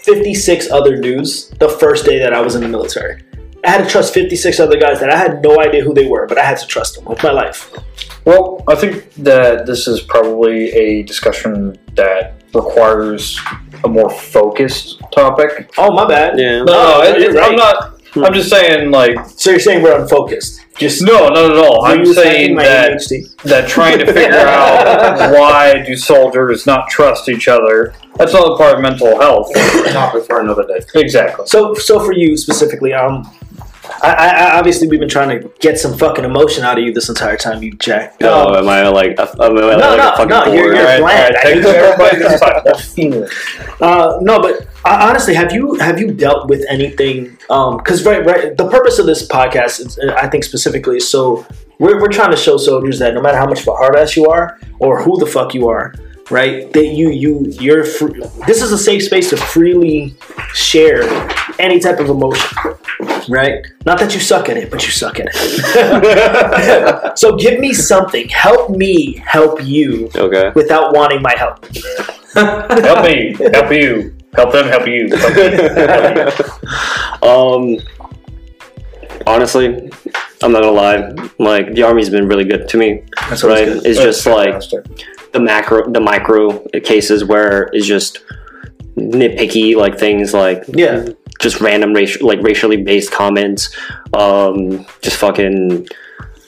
[0.05, 3.23] 56 other dudes the first day that I was in the military.
[3.65, 6.27] I had to trust 56 other guys that I had no idea who they were,
[6.27, 7.73] but I had to trust them with my life.
[8.27, 13.41] Well, I think that this is probably a discussion that requires
[13.83, 15.73] a more focused topic.
[15.79, 16.39] Oh, my bad.
[16.39, 16.59] Yeah.
[16.65, 17.51] No, no, it, it- right.
[17.51, 17.94] I'm not.
[18.17, 20.61] I'm just saying, like, So you're saying we're unfocused?
[20.77, 21.85] Just no, not at all.
[21.85, 23.37] I'm saying that ADHD?
[23.43, 27.95] that trying to figure out why do soldiers not trust each other.
[28.17, 29.53] That's not a part of mental health.
[29.93, 30.81] Topic for another day.
[30.97, 31.47] Exactly.
[31.47, 33.31] So, so for you specifically, um,
[34.03, 37.09] I, I, obviously we've been trying to get some fucking emotion out of you this
[37.09, 38.21] entire time, you jack.
[38.21, 39.19] No, Um, am I like?
[39.19, 41.37] Am I no, like no, a fucking no, you're- you're- bland.
[41.37, 41.77] I take need it.
[41.77, 43.29] Everybody gets time.
[43.81, 47.37] Uh, no, but uh, honestly, have you have you dealt with anything?
[47.49, 51.47] Because right, right, the purpose of this podcast, is, uh, I think specifically, is so
[51.79, 54.17] we're we're trying to show soldiers that no matter how much of a hard ass
[54.17, 55.95] you are or who the fuck you are,
[56.31, 60.15] right, that you you you're free, this is a safe space to freely
[60.55, 61.03] share
[61.59, 62.57] any type of emotion,
[63.29, 63.65] right?
[63.87, 67.19] Not that you suck at it, but you suck at it.
[67.19, 68.29] so give me something.
[68.29, 70.51] Help me help you Okay.
[70.55, 71.65] without wanting my help.
[72.35, 73.35] Help me.
[73.53, 74.15] Help you.
[74.35, 74.67] Help them.
[74.67, 75.09] Help you.
[75.17, 75.37] Help
[77.23, 77.29] you.
[77.29, 77.79] Um,
[79.27, 79.91] honestly,
[80.43, 81.15] I'm not gonna lie.
[81.39, 83.03] Like the army's been really good to me.
[83.29, 83.69] That's Right?
[83.69, 84.85] It's just like fantastic.
[85.35, 88.21] The macro, the micro cases where it's just
[88.97, 91.09] nitpicky, like things like Yeah.
[91.41, 93.75] just random racial, like racially based comments.
[94.15, 95.89] Um, just fucking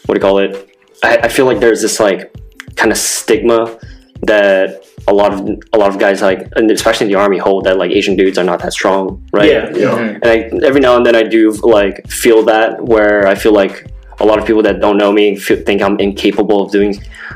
[0.07, 0.71] what do you call it?
[1.03, 2.33] I, I feel like there's this like
[2.77, 3.77] kind of stigma
[4.23, 5.41] that a lot of
[5.73, 8.39] a lot of guys like, and especially in the army, hold that like Asian dudes
[8.39, 9.51] are not that strong, right?
[9.51, 9.67] Yeah.
[9.71, 10.21] Mhm.
[10.23, 13.87] and I, every now and then I do like feel that where I feel like
[14.21, 16.95] a lot of people that don't know me think I'm incapable of doing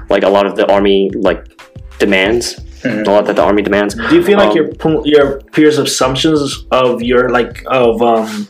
[0.09, 1.45] like a lot of the army like
[1.99, 3.07] demands, Mhm.
[3.07, 3.95] a lot that the army demands.
[3.95, 8.47] Do you feel like Um, your your peers' assumptions of your like of um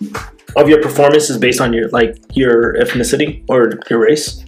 [0.56, 4.44] of your performance is based on your like your ethnicity or your race?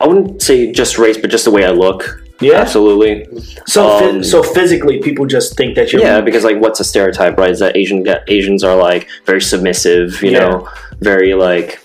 [0.00, 2.18] I wouldn't say just race, but just the way I look.
[2.40, 2.54] Yeah.
[2.60, 3.26] Absolutely.
[3.68, 7.38] So Um, so physically, people just think that you're Yeah, because like, what's a stereotype,
[7.38, 7.50] right?
[7.52, 10.40] Is that Asian Asians are like very submissive, you Yeah.
[10.40, 10.68] know,
[11.02, 11.78] very like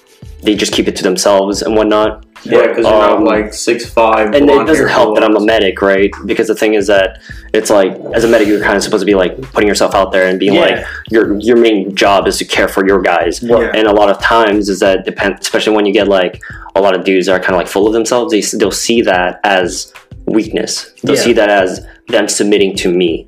[0.44, 2.24] they just keep it to themselves and whatnot.
[2.44, 4.28] Yeah, because you're Um, not like six five.
[4.36, 6.12] and it doesn't help that I'm a medic, right?
[6.26, 7.20] Because the thing is that
[7.54, 10.12] it's like as a medic, you're kind of supposed to be like putting yourself out
[10.12, 10.62] there and being Yeah.
[10.62, 13.42] like your your main job is to care for your guys.
[13.42, 13.72] Yeah.
[13.74, 16.40] And a lot of times is that depend, especially when you get like
[16.76, 18.32] a lot of dudes that are kind of like full of themselves.
[18.32, 19.92] They they'll see that as
[20.28, 20.92] weakness.
[21.04, 21.22] They'll Yeah.
[21.22, 23.26] see that as them submitting to me.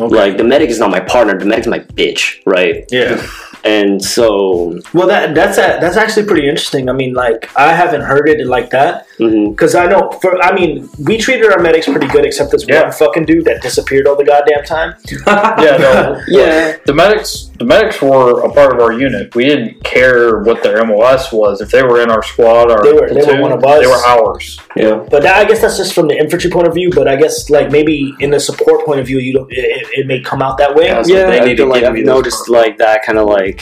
[0.00, 0.14] Okay.
[0.14, 1.38] Like the medic is not my partner.
[1.38, 2.84] The medic's my bitch, right?
[2.90, 3.20] yeah.
[3.66, 6.88] And so, Well, that that's a, that's actually pretty interesting.
[6.88, 9.50] I mean, like I haven't heard it like that mm-hmm.
[9.50, 12.84] because I know for I mean we treated our medics pretty good except this Yeah.
[12.84, 14.94] one fucking dude that disappeared all the goddamn time.
[15.26, 16.22] Yeah, no.
[16.28, 19.34] yeah, The medics, the medics were a part of our unit.
[19.34, 21.60] We didn't care what their MOS was.
[21.60, 23.80] If they were in our squad or They were- they were one of us.
[23.80, 24.58] They were ours.
[24.76, 25.04] yeah.
[25.10, 26.90] But that, I guess that's just from the infantry point of view.
[26.94, 30.06] But I guess like maybe in the support point of view, you don't, it, it
[30.06, 30.86] may come out that way.
[30.86, 32.48] Yeah, so yeah, they I need to like give I've noticed cards.
[32.50, 33.60] like that kind of like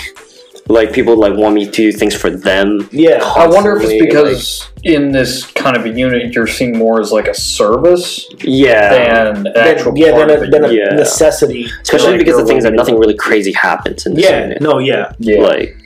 [0.68, 2.88] like people like want me to do things for them.
[2.90, 3.22] Yeah.
[3.22, 7.00] I wonder if it's Constantly, because in this kind of a unit, you're seeing more
[7.00, 8.88] as like a service Yeah,
[9.22, 10.72] than an Then- actual yeah, part then a, the then a.
[10.72, 10.84] Yeah.
[10.96, 11.66] necessity.
[11.82, 14.40] especially like, because the go thing is that nothing really crazy happens in this Yeah.
[14.42, 14.62] unit.
[14.62, 14.78] No.
[14.78, 15.12] Yeah.
[15.18, 15.40] Yeah.
[15.42, 15.76] Like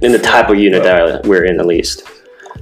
[0.00, 2.04] in the type of unit that we're in, at least.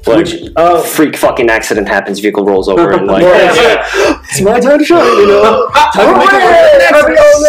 [0.04, 4.20] Like, Which uh, freak fucking accident happens, vehicle rolls over, and like Yeah.
[4.24, 5.68] it's my time to shine, you know.
[5.92, 6.36] Time to make a-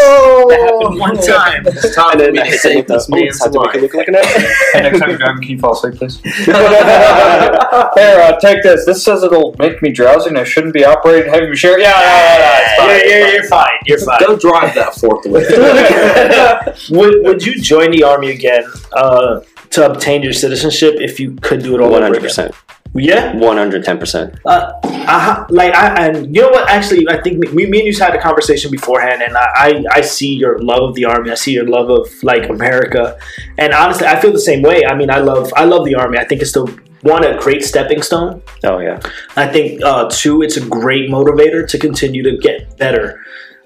[0.05, 1.63] Oh, that happened one time.
[1.65, 3.59] It's time And then I to hit it this the- oh, man's it's time to
[3.59, 4.53] make it look like an accident.
[4.73, 6.19] Hey, next time you're driving, can you fall asleep, please?
[6.21, 8.85] Here, uh, take this.
[8.85, 11.81] This says it'll make me drowsy and I shouldn't be operating heavy machinery.
[11.83, 12.89] Yeah, yeah, yeah, it's fine.
[12.89, 13.77] You're, you're, you're fine.
[13.85, 14.19] You're fine.
[14.19, 16.89] Go drive that forklift.
[16.91, 19.39] would Would you join the army again uh,
[19.73, 22.29] to obtain your citizenship if you could do it all One over hundred again?
[22.29, 22.55] percent,
[22.93, 23.35] Yeah.
[23.35, 24.35] one hundred ten percent.
[24.45, 26.69] Uh, I, like I and you know what?
[26.69, 30.01] Actually, I think we, me and you had a conversation beforehand, and I, I I
[30.01, 31.29] see your love of the army.
[31.31, 33.17] I see your love of like America,
[33.57, 34.85] and honestly, I feel the same way.
[34.85, 36.17] I mean, I love I love the army.
[36.19, 36.65] I think it's the
[37.01, 38.41] one a great stepping stone.
[38.63, 38.99] Oh yeah,
[39.35, 43.05] I think uh, two, it's a great motivator to continue to get better.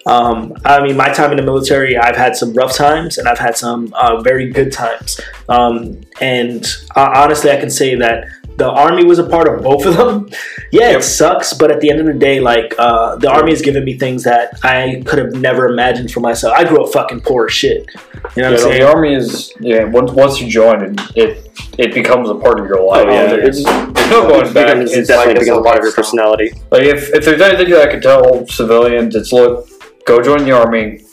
[0.07, 3.39] Um, I mean, my time in the military, I've had some rough times and I've
[3.39, 5.19] had some uh, very good times.
[5.49, 6.65] Um, and
[6.95, 8.25] uh, honestly, I can say that
[8.57, 10.29] the army was a part of both of them.
[10.69, 13.61] Yeah, it sucks, but at the end of the day, like uh, the army has
[13.61, 16.53] given me things that I could have never imagined for myself.
[16.57, 17.87] I grew up fucking poor as shit.
[18.35, 18.81] You know Yeah, what no, I'm saying?
[18.81, 19.83] the army is yeah.
[19.85, 23.05] Once once you join it, it it becomes a part of your life.
[23.07, 23.27] Oh, yeah.
[23.27, 24.75] There's, there's no going back.
[24.75, 26.51] It's, It's definitely like it's a part of your personality.
[26.69, 29.69] Like if, if there's anything that I could tell civilians, it's look,
[30.07, 31.03] go join the army,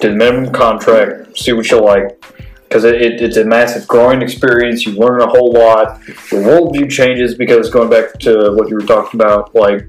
[0.00, 2.18] do the minimum contract, see what you like,
[2.66, 4.86] because it, it, it's a massive growing experience.
[4.86, 6.00] You learn a whole lot.
[6.30, 9.86] Your worldview changes because going back to what you were talking about, like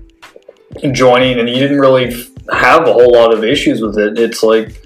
[0.91, 2.11] joining, and you didn't really
[2.51, 4.19] have a whole lot of issues with it.
[4.19, 4.81] It's like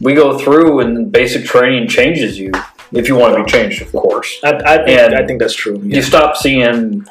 [0.00, 2.52] we go through and basic training changes you
[2.92, 4.38] if you want to be changed, of course.
[4.44, 5.80] I, I think And- I think that's true.
[5.82, 5.96] Yeah.
[5.96, 7.06] You stop seeing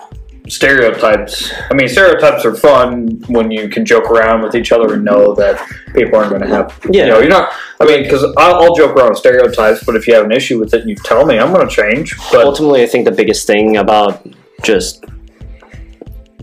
[0.47, 1.53] stereotypes.
[1.69, 5.33] I mean, stereotypes are fun when you can joke around with each other and know
[5.35, 5.61] that
[5.93, 6.79] people aren't going to have.
[6.89, 7.05] Yeah.
[7.05, 7.53] You know, you're not.
[7.79, 10.59] I mean, because I'll, I'll joke around with stereotypes, but if you have an issue
[10.59, 11.39] with it, you tell me.
[11.39, 12.15] I'm going to change.
[12.31, 14.25] But ultimately, I think the biggest thing about
[14.63, 15.03] just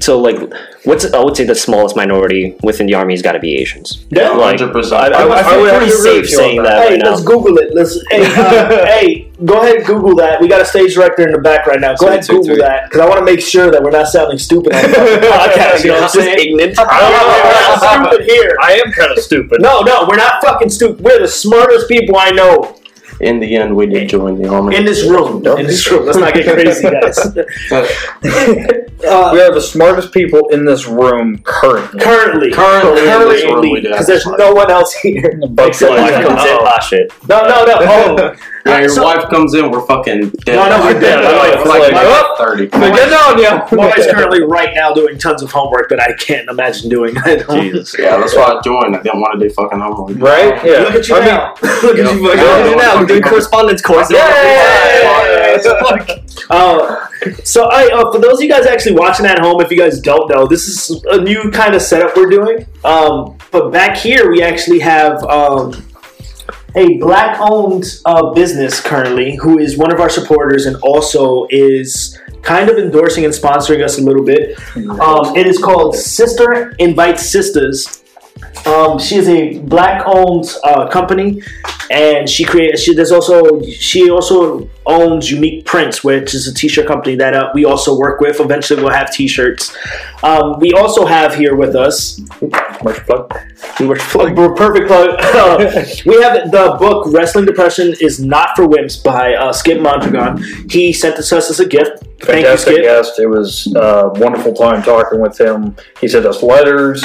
[0.01, 0.39] so like
[0.85, 4.07] what's I would say the smallest minority within the army has got to be Asians.
[4.11, 4.93] Yeah, like, 100%.
[4.93, 6.65] I, I, I would- I I feel would pretty agree safe with saying that.
[6.65, 7.11] that Hey, right now.
[7.11, 7.75] let's Google it.
[7.75, 10.41] Let's hey, uh, hey, go ahead and Google that.
[10.41, 11.95] We got a stage director in the back right now.
[11.97, 12.63] Go ahead and Two, two, Google three.
[12.63, 14.89] that because I want to make sure that we're not sounding stupid on the
[15.33, 15.85] podcast.
[15.85, 16.39] You know what I'm saying?
[16.39, 16.77] ignorant.
[16.79, 18.57] We're not stupid here.
[18.63, 19.61] I am kind of stupid.
[19.61, 21.01] No, no, we're not fucking stupid.
[21.05, 22.78] We're the smartest people I know
[23.21, 24.77] In the end, we did join the army.
[24.77, 25.45] in this room.
[25.47, 26.07] In this room.
[26.07, 27.19] Let's not get crazy, guys.
[29.07, 32.01] Uh, We are the smartest people in this room currently.
[32.01, 35.39] currently, Currently in this room, we currently, because there's no one else here.
[35.51, 36.65] But Except Wife my comes in, Oh.
[36.67, 37.13] ah shit.
[37.29, 37.77] No, no, no.
[37.89, 38.35] Oh,
[38.67, 40.57] yeah, your So- wife comes in, we're fucking dead.
[40.57, 41.23] No, no, we're dead.
[41.25, 42.67] My wife It's like, like, like "Oh." 30.
[42.69, 43.77] Get on you.
[43.77, 47.15] my wife's currently right now doing tons of homework that I can't imagine doing.
[47.51, 47.97] Jesus.
[47.99, 48.95] Yeah, that's why I joined.
[48.97, 50.19] I didn't want to do fucking homework.
[50.19, 50.65] Right?
[50.65, 50.79] Yeah.
[50.81, 51.55] Look at you I mean, now.
[51.83, 52.29] Look at you.
[52.29, 52.35] Yeah.
[52.35, 52.75] fucking- Yeah.
[52.77, 54.17] now we're doing correspondence courses.
[56.51, 57.07] Uh,
[57.45, 60.01] so, I uh, for those of you guys actually watching at home, if you guys
[60.01, 62.67] don't know, this is a new kind of setup we're doing.
[62.85, 65.73] Um, but back here, we actually have um,
[66.75, 72.69] a black-owned uh, business currently, who is one of our supporters and also is kind
[72.69, 74.59] of endorsing and sponsoring us a little bit.
[74.77, 78.05] Um, it is called Sister Invite Sisters.
[78.67, 81.43] Um, she is a black-owned uh, company,
[81.91, 82.79] and she created.
[82.79, 87.51] She there's also she also owns Unique Prints, which is a t-shirt company that uh,
[87.55, 88.41] we also work with.
[88.41, 89.75] Eventually, we'll have t-shirts.
[90.23, 92.21] Um, we also have here with us
[93.77, 94.37] Commercial plug.
[94.37, 95.17] we're perfect plug.
[95.21, 95.59] Uh,
[96.07, 100.43] we have the book "Wrestling Depression is Not for Wimps" by uh, Skip Mondragon.
[100.69, 102.05] He sent this to us as a gift.
[102.21, 102.83] Thank you, Fantastic Skip.
[102.85, 103.19] guest.
[103.21, 105.77] It was a wonderful time talking with him.
[106.01, 107.05] He sent us letters.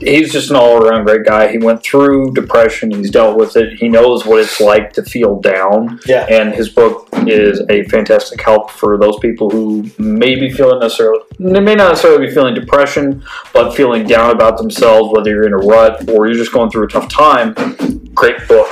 [0.00, 1.50] He's just an all around great guy.
[1.50, 2.90] He went through depression.
[2.92, 3.78] He's dealt with it.
[3.78, 5.98] He knows what it's like to feel down.
[6.06, 6.26] Yeah.
[6.30, 11.20] And his book is a fantastic help for those people who may be feeling necessarily,
[11.40, 15.52] they may not necessarily be feeling depression, but feeling down about themselves, whether you're in
[15.52, 17.54] a rut or you're just going through a tough time.
[18.14, 18.68] Great book.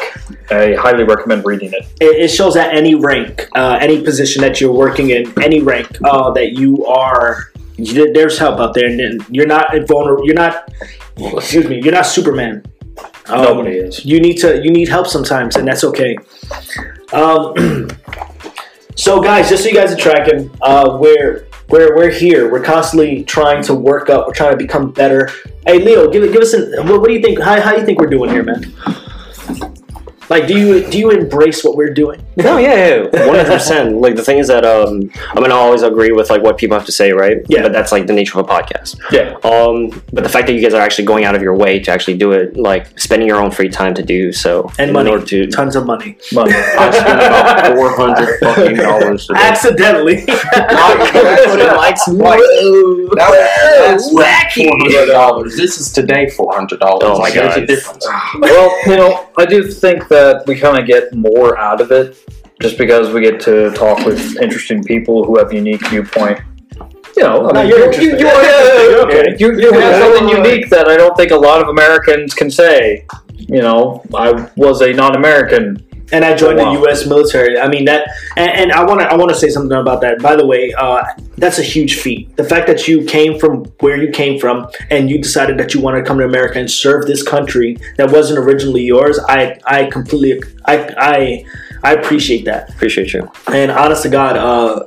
[0.51, 1.87] I highly recommend reading it.
[2.01, 6.31] It, shows at any rank, uh, any position that you're working in, any rank uh,
[6.33, 7.51] that you are.
[7.79, 10.25] There's help out there, and you're not vulnerable.
[10.25, 10.73] You're not.
[11.19, 11.81] Excuse me.
[11.83, 12.65] You're not Superman.
[13.27, 14.05] Um, Nobody is.
[14.05, 14.63] You need to.
[14.63, 16.17] You need help sometimes, and that's okay.
[17.13, 17.55] Um,
[18.97, 22.51] so, guys, just so you guys are tracking, uh, we're we're we're here.
[22.51, 24.27] We're constantly trying to work up.
[24.27, 25.31] We're trying to become better.
[25.67, 26.87] Hey, Leo, give it, give us an.
[26.87, 27.41] What, what do you think?
[27.41, 28.73] How, how do you think we're doing here, man?
[30.29, 32.23] Like, do you do you embrace what we're doing?
[32.47, 33.97] No, yeah, yeah, one hundred percent.
[33.97, 36.85] Like the thing is that um, I'm gonna always agree with like what people have
[36.85, 37.39] to say, right?
[37.49, 37.63] Yeah.
[37.63, 39.01] But that's like the nature of a podcast.
[39.11, 39.37] Yeah.
[39.43, 41.91] Um, but the fact that you guys are actually going out of your way to
[41.91, 45.11] actually do it, like spending your own free time to do so, And in money,
[45.11, 46.19] order to tons of money.
[46.33, 46.53] Money.
[46.53, 49.41] I spent about 400 fucking dollars today.
[49.41, 50.25] Accidentally.
[50.27, 52.07] That's
[54.11, 54.69] wacky.
[54.69, 55.57] $400.
[55.57, 56.79] This is today $400.
[56.83, 57.63] Oh my like, there's God.
[57.63, 58.07] a difference.
[58.41, 60.16] well, you know, I do think that
[60.47, 62.17] we kind of get more out of it
[62.61, 66.39] just because we get to talk with interesting people who have unique viewpoint.
[67.17, 69.37] You know, I mean, you're you, you, you, are, Okay.
[69.39, 73.07] you, you have something unique that I don't think a lot of Americans can say.
[73.39, 75.83] You know, I was a non-American.
[76.13, 76.73] And I joined Wow.
[76.75, 77.05] the U.S.
[77.07, 77.59] military.
[77.59, 80.21] I mean that, and, and I want to I want to say something about that.
[80.23, 81.03] By the way, uh,
[81.37, 82.37] that's a huge feat.
[82.37, 85.81] The fact that you came from where you came from and you decided that you
[85.81, 89.19] wanted to come to America and serve this country that wasn't originally yours.
[89.29, 91.45] I I completely I I
[91.83, 92.71] I appreciate that.
[92.71, 93.29] appreciate you.
[93.53, 94.85] And honest to God, uh,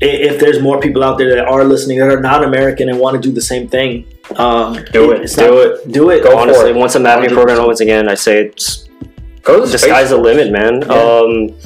[0.00, 3.14] if there's more people out there that are listening that are not American and want
[3.20, 5.22] to do the same thing, um, Do it.
[5.22, 5.92] It's Do not- it.
[5.92, 6.22] Do it.
[6.22, 6.76] Go for Honestly, it.
[6.76, 8.88] once the MAVNI program opens again, I say it's
[9.42, 10.90] Go the sky's the limit, man.
[10.90, 11.56] Um,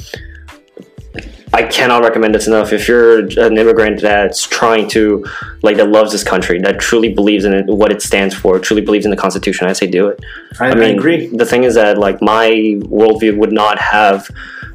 [1.53, 2.73] I cannot recommend this enough.
[2.73, 5.25] If you're an immigrant that's trying to,
[5.61, 8.81] like, that loves this country, that truly believes in it, what it stands for, truly
[8.81, 10.19] believes in the Constitution, I say do it.
[10.59, 11.27] I, I mean, I agree.
[11.27, 14.29] The thing is that, like, my worldview would not have,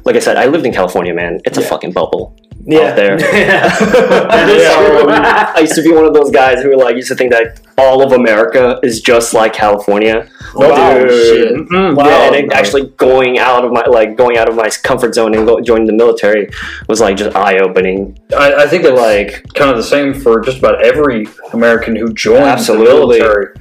[0.05, 1.39] like I said, I lived in California, man.
[1.45, 2.35] It's a fucking bubble.
[2.65, 3.17] Yeah, there.
[3.17, 4.75] That is Yeah.
[5.01, 5.09] true.
[5.09, 8.03] I used to be one of those guys who, like, used to think that all
[8.03, 10.29] of America is just like California.
[10.53, 11.67] Wow, Dude.
[11.69, 11.95] Mm-mm.
[11.95, 12.05] Wow.
[12.05, 15.33] yeah, and it, actually going out of my like going out of my comfort zone
[15.33, 16.49] and go, joining the military
[16.89, 18.19] was like just eye opening.
[18.37, 22.13] I, I think it's Like kind of the same for just about every American who
[22.13, 23.19] joins Absolutely.
[23.19, 23.55] the military.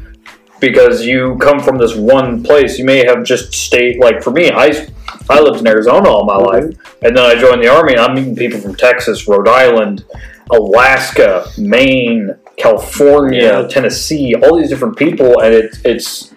[0.60, 2.78] because you come from this one place.
[2.78, 4.72] You may have just stayed like for me, I
[5.30, 6.66] I lived in Arizona all my mm-hmm.
[6.68, 7.92] life, and then I joined the army.
[7.92, 10.04] and I'm meeting people from Texas, Rhode Island,
[10.50, 13.66] Alaska, Maine, California.
[13.68, 16.34] Tennessee, all these different people, and it, it's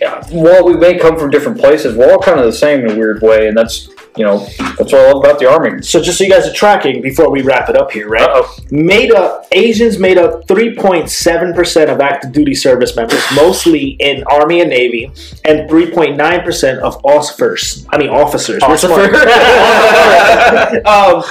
[0.00, 2.92] yeah, while we may come from different places, we're all kind of the same in
[2.92, 3.88] a weird way, and that's
[4.18, 5.82] you know that's what I love about the army.
[5.82, 8.28] So just so you guys are tracking before we wrap it up here, right?
[8.28, 8.56] Uh-oh.
[8.70, 14.60] Made up Asians made up 3.7 percent of active duty service members, mostly in Army
[14.60, 15.06] and Navy,
[15.44, 17.86] and 3.9 percent of officers.
[17.90, 18.62] I mean officers.
[18.66, 19.14] We're smart.
[20.86, 21.22] um,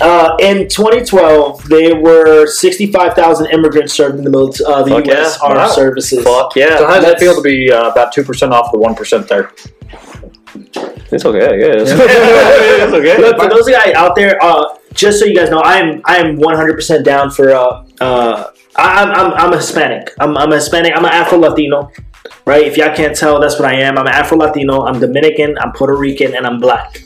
[0.00, 5.38] uh, in 2012, there were 65,000 immigrants served in the military, uh, the Fuck U.S.
[5.40, 5.48] yeah.
[5.48, 5.68] Armed Wow.
[5.68, 6.24] Services.
[6.24, 6.78] Fuck yeah.
[6.78, 9.28] So how does that feel to be uh, about two percent off the one percent
[9.28, 9.52] there?
[10.54, 11.90] It's okay, I guess.
[12.84, 13.18] It's okay.
[13.18, 16.16] Look, for those guys out there, uh, just so you guys know, I am I
[16.16, 17.50] am 100% down for.
[17.50, 20.12] Uh, uh, I, I'm, I'm I'm a Hispanic.
[20.18, 20.96] I'm, I'm a Hispanic.
[20.96, 21.90] I'm an Afro Latino,
[22.44, 22.66] right?
[22.66, 23.98] If y'all can't tell, that's what I am.
[23.98, 24.84] I'm an Afro Latino.
[24.84, 25.56] I'm Dominican.
[25.58, 27.02] I'm Puerto Rican, and I'm black.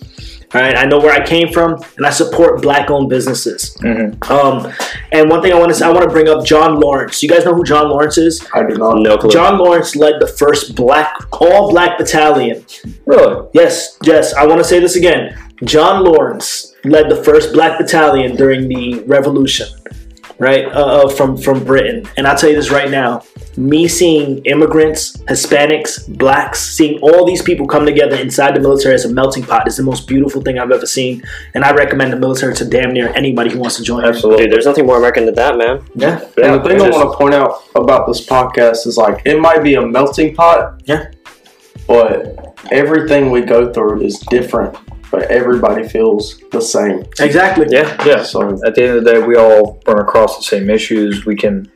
[0.54, 3.76] All right, I know where I came from, and I support black-owned businesses.
[3.82, 4.30] Mhm.
[4.30, 4.72] Um,
[5.12, 7.22] and one thing I want to say, I want to bring up John Laurens.
[7.22, 8.46] You guys know who John Laurens is?
[8.54, 8.98] I do not.
[9.00, 9.30] No clue.
[9.30, 12.64] John Laurens led the first black, all-black battalion
[13.04, 13.46] Really?
[13.52, 14.32] Yes, yes.
[14.34, 15.34] I want to say this again.
[15.64, 19.66] John Lawrence led the first black battalion during the Revolution,
[20.38, 20.66] right?
[20.66, 22.06] Uh, uh, from from Britain.
[22.16, 23.22] And I'll tell you this right now:
[23.56, 29.04] me seeing immigrants, Hispanics, blacks, seeing all these people come together inside the military as
[29.04, 31.22] a melting pot is the most beautiful thing I've ever seen.
[31.54, 34.04] And I recommend the military to damn near anybody who wants to join.
[34.04, 34.44] Absolutely.
[34.44, 35.82] Dude, there's nothing more American than that, man.
[35.94, 39.40] Yeah, And the thing I want to point out about this podcast is like it
[39.40, 40.80] might be a melting pot.
[40.84, 41.10] Yeah.
[41.86, 44.76] But everything we go through is different,
[45.10, 47.04] but everybody feels the same.
[47.20, 47.66] exactly.
[47.70, 47.96] Yeah.
[48.04, 48.22] Yeah.
[48.22, 51.24] So At the end of the day, we all run across the same issues.
[51.26, 51.70] We can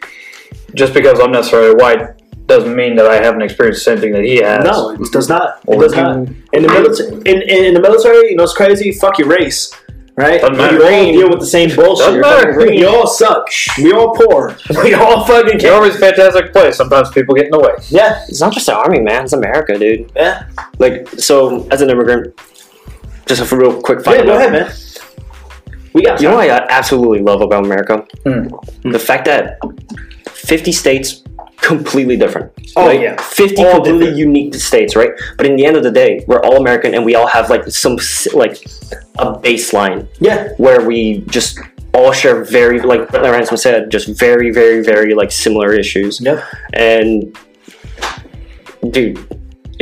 [0.74, 2.16] just because I'm necessarily white
[2.46, 4.64] doesn't mean that I haven't experienced the same thing that he has.
[4.64, 5.60] No, it does not.
[5.68, 6.16] It does not.
[6.52, 8.90] In the military, in, in, in the military, you know, it's crazy.
[8.92, 9.72] Fuck your race,
[10.16, 10.40] right?
[10.40, 10.56] Doesn't.
[10.56, 12.04] You all deal with the same bullshit.
[12.06, 12.58] Doesn't matter.
[12.58, 13.48] We all suck.
[13.78, 14.56] We all poor.
[14.82, 15.74] We all fucking The can't.
[15.74, 16.76] Army's a fantastic place.
[16.76, 17.72] Sometimes people get in the way.
[17.88, 19.24] Yeah, It's not just the army, man.
[19.24, 20.10] It's America, dude.
[20.16, 20.48] yeah.
[20.78, 22.34] Like, so as an immigrant,
[23.26, 24.20] just a real quick final.
[24.20, 24.72] Yeah, go ahead, man.
[25.94, 28.06] We got You know what I absolutely love about America?
[28.24, 28.48] Hmm.
[28.90, 29.58] The fact that
[30.30, 31.22] 50 states
[31.60, 32.50] completely different.
[32.76, 33.20] Oh, Like, yeah.
[33.20, 34.18] 50 All completely different.
[34.18, 35.10] unique states, right?
[35.36, 37.68] But in the end of the day, we're all American and we all have like
[37.68, 37.98] some
[38.34, 38.56] like
[39.18, 41.58] a baseline Yeah, where we just
[41.94, 46.20] all share very like Brett Ransom said, just very, very, very like similar issues.
[46.20, 46.42] yeah.
[46.72, 47.36] And
[48.90, 49.18] dude,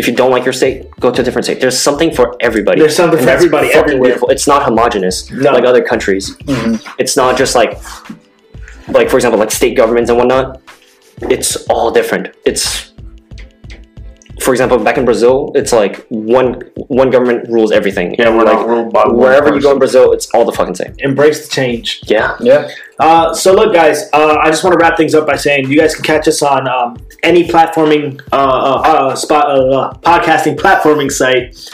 [0.00, 1.60] if you don't like your state, go to a different state.
[1.60, 2.80] There's something for everybody.
[2.80, 4.02] There's something And for everybody everywhere.
[4.08, 4.28] beautiful.
[4.30, 5.52] It's not homogenous No.
[5.52, 6.24] like other countries.
[6.36, 6.74] Mm-hmm.
[6.98, 7.72] It's not just like
[8.88, 10.60] like for example like state governments and whatnot.
[11.22, 12.34] It's all different.
[12.46, 12.89] It's
[14.40, 18.14] for example, back in Brazil, it's like one one government rules everything.
[18.18, 20.52] yeah, we're like not ruled by one wherever you go in Brazil, it's all the
[20.52, 20.94] fucking same.
[20.98, 22.00] Embrace the change.
[22.06, 22.36] Yeah.
[22.40, 22.70] Yeah.
[22.98, 24.08] Uh, so look, guys.
[24.12, 26.42] Uh, I just want to wrap things up by saying you guys can catch us
[26.42, 31.70] on um, any platforming uh, uh, uh, spot, uh, uh, podcasting platforming site.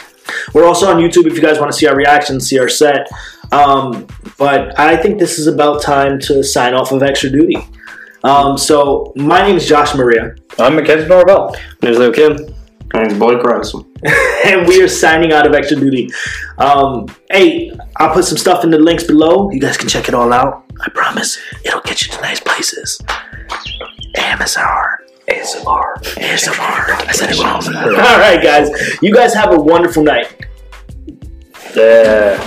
[0.53, 3.09] We're also on YouTube if you guys want to see our reactions, see our set.
[3.53, 4.09] Um,
[4.39, 7.57] but I think this is about time to sign off of Extra Duty.
[8.25, 11.51] Um, so my name is Josh Maria, I'm Mackenzie Norvell.
[11.81, 12.56] My name is Leo Kim.
[12.95, 13.93] My name's Blake Ransom.
[14.45, 16.09] and we are signing out of Extra Duty.
[16.59, 19.51] Um, hey, I'll put some stuff in the links below.
[19.51, 20.65] You guys can check it all out.
[20.85, 23.01] I promise it'll get you to nice places.
[24.17, 24.97] AMSR.
[25.29, 25.95] ASMR.
[26.15, 27.07] ASMR.
[27.09, 27.63] I said it wrong.
[27.77, 28.71] all right, guys.
[29.03, 30.47] You guys have a wonderful night.
[31.75, 32.43] Yeah.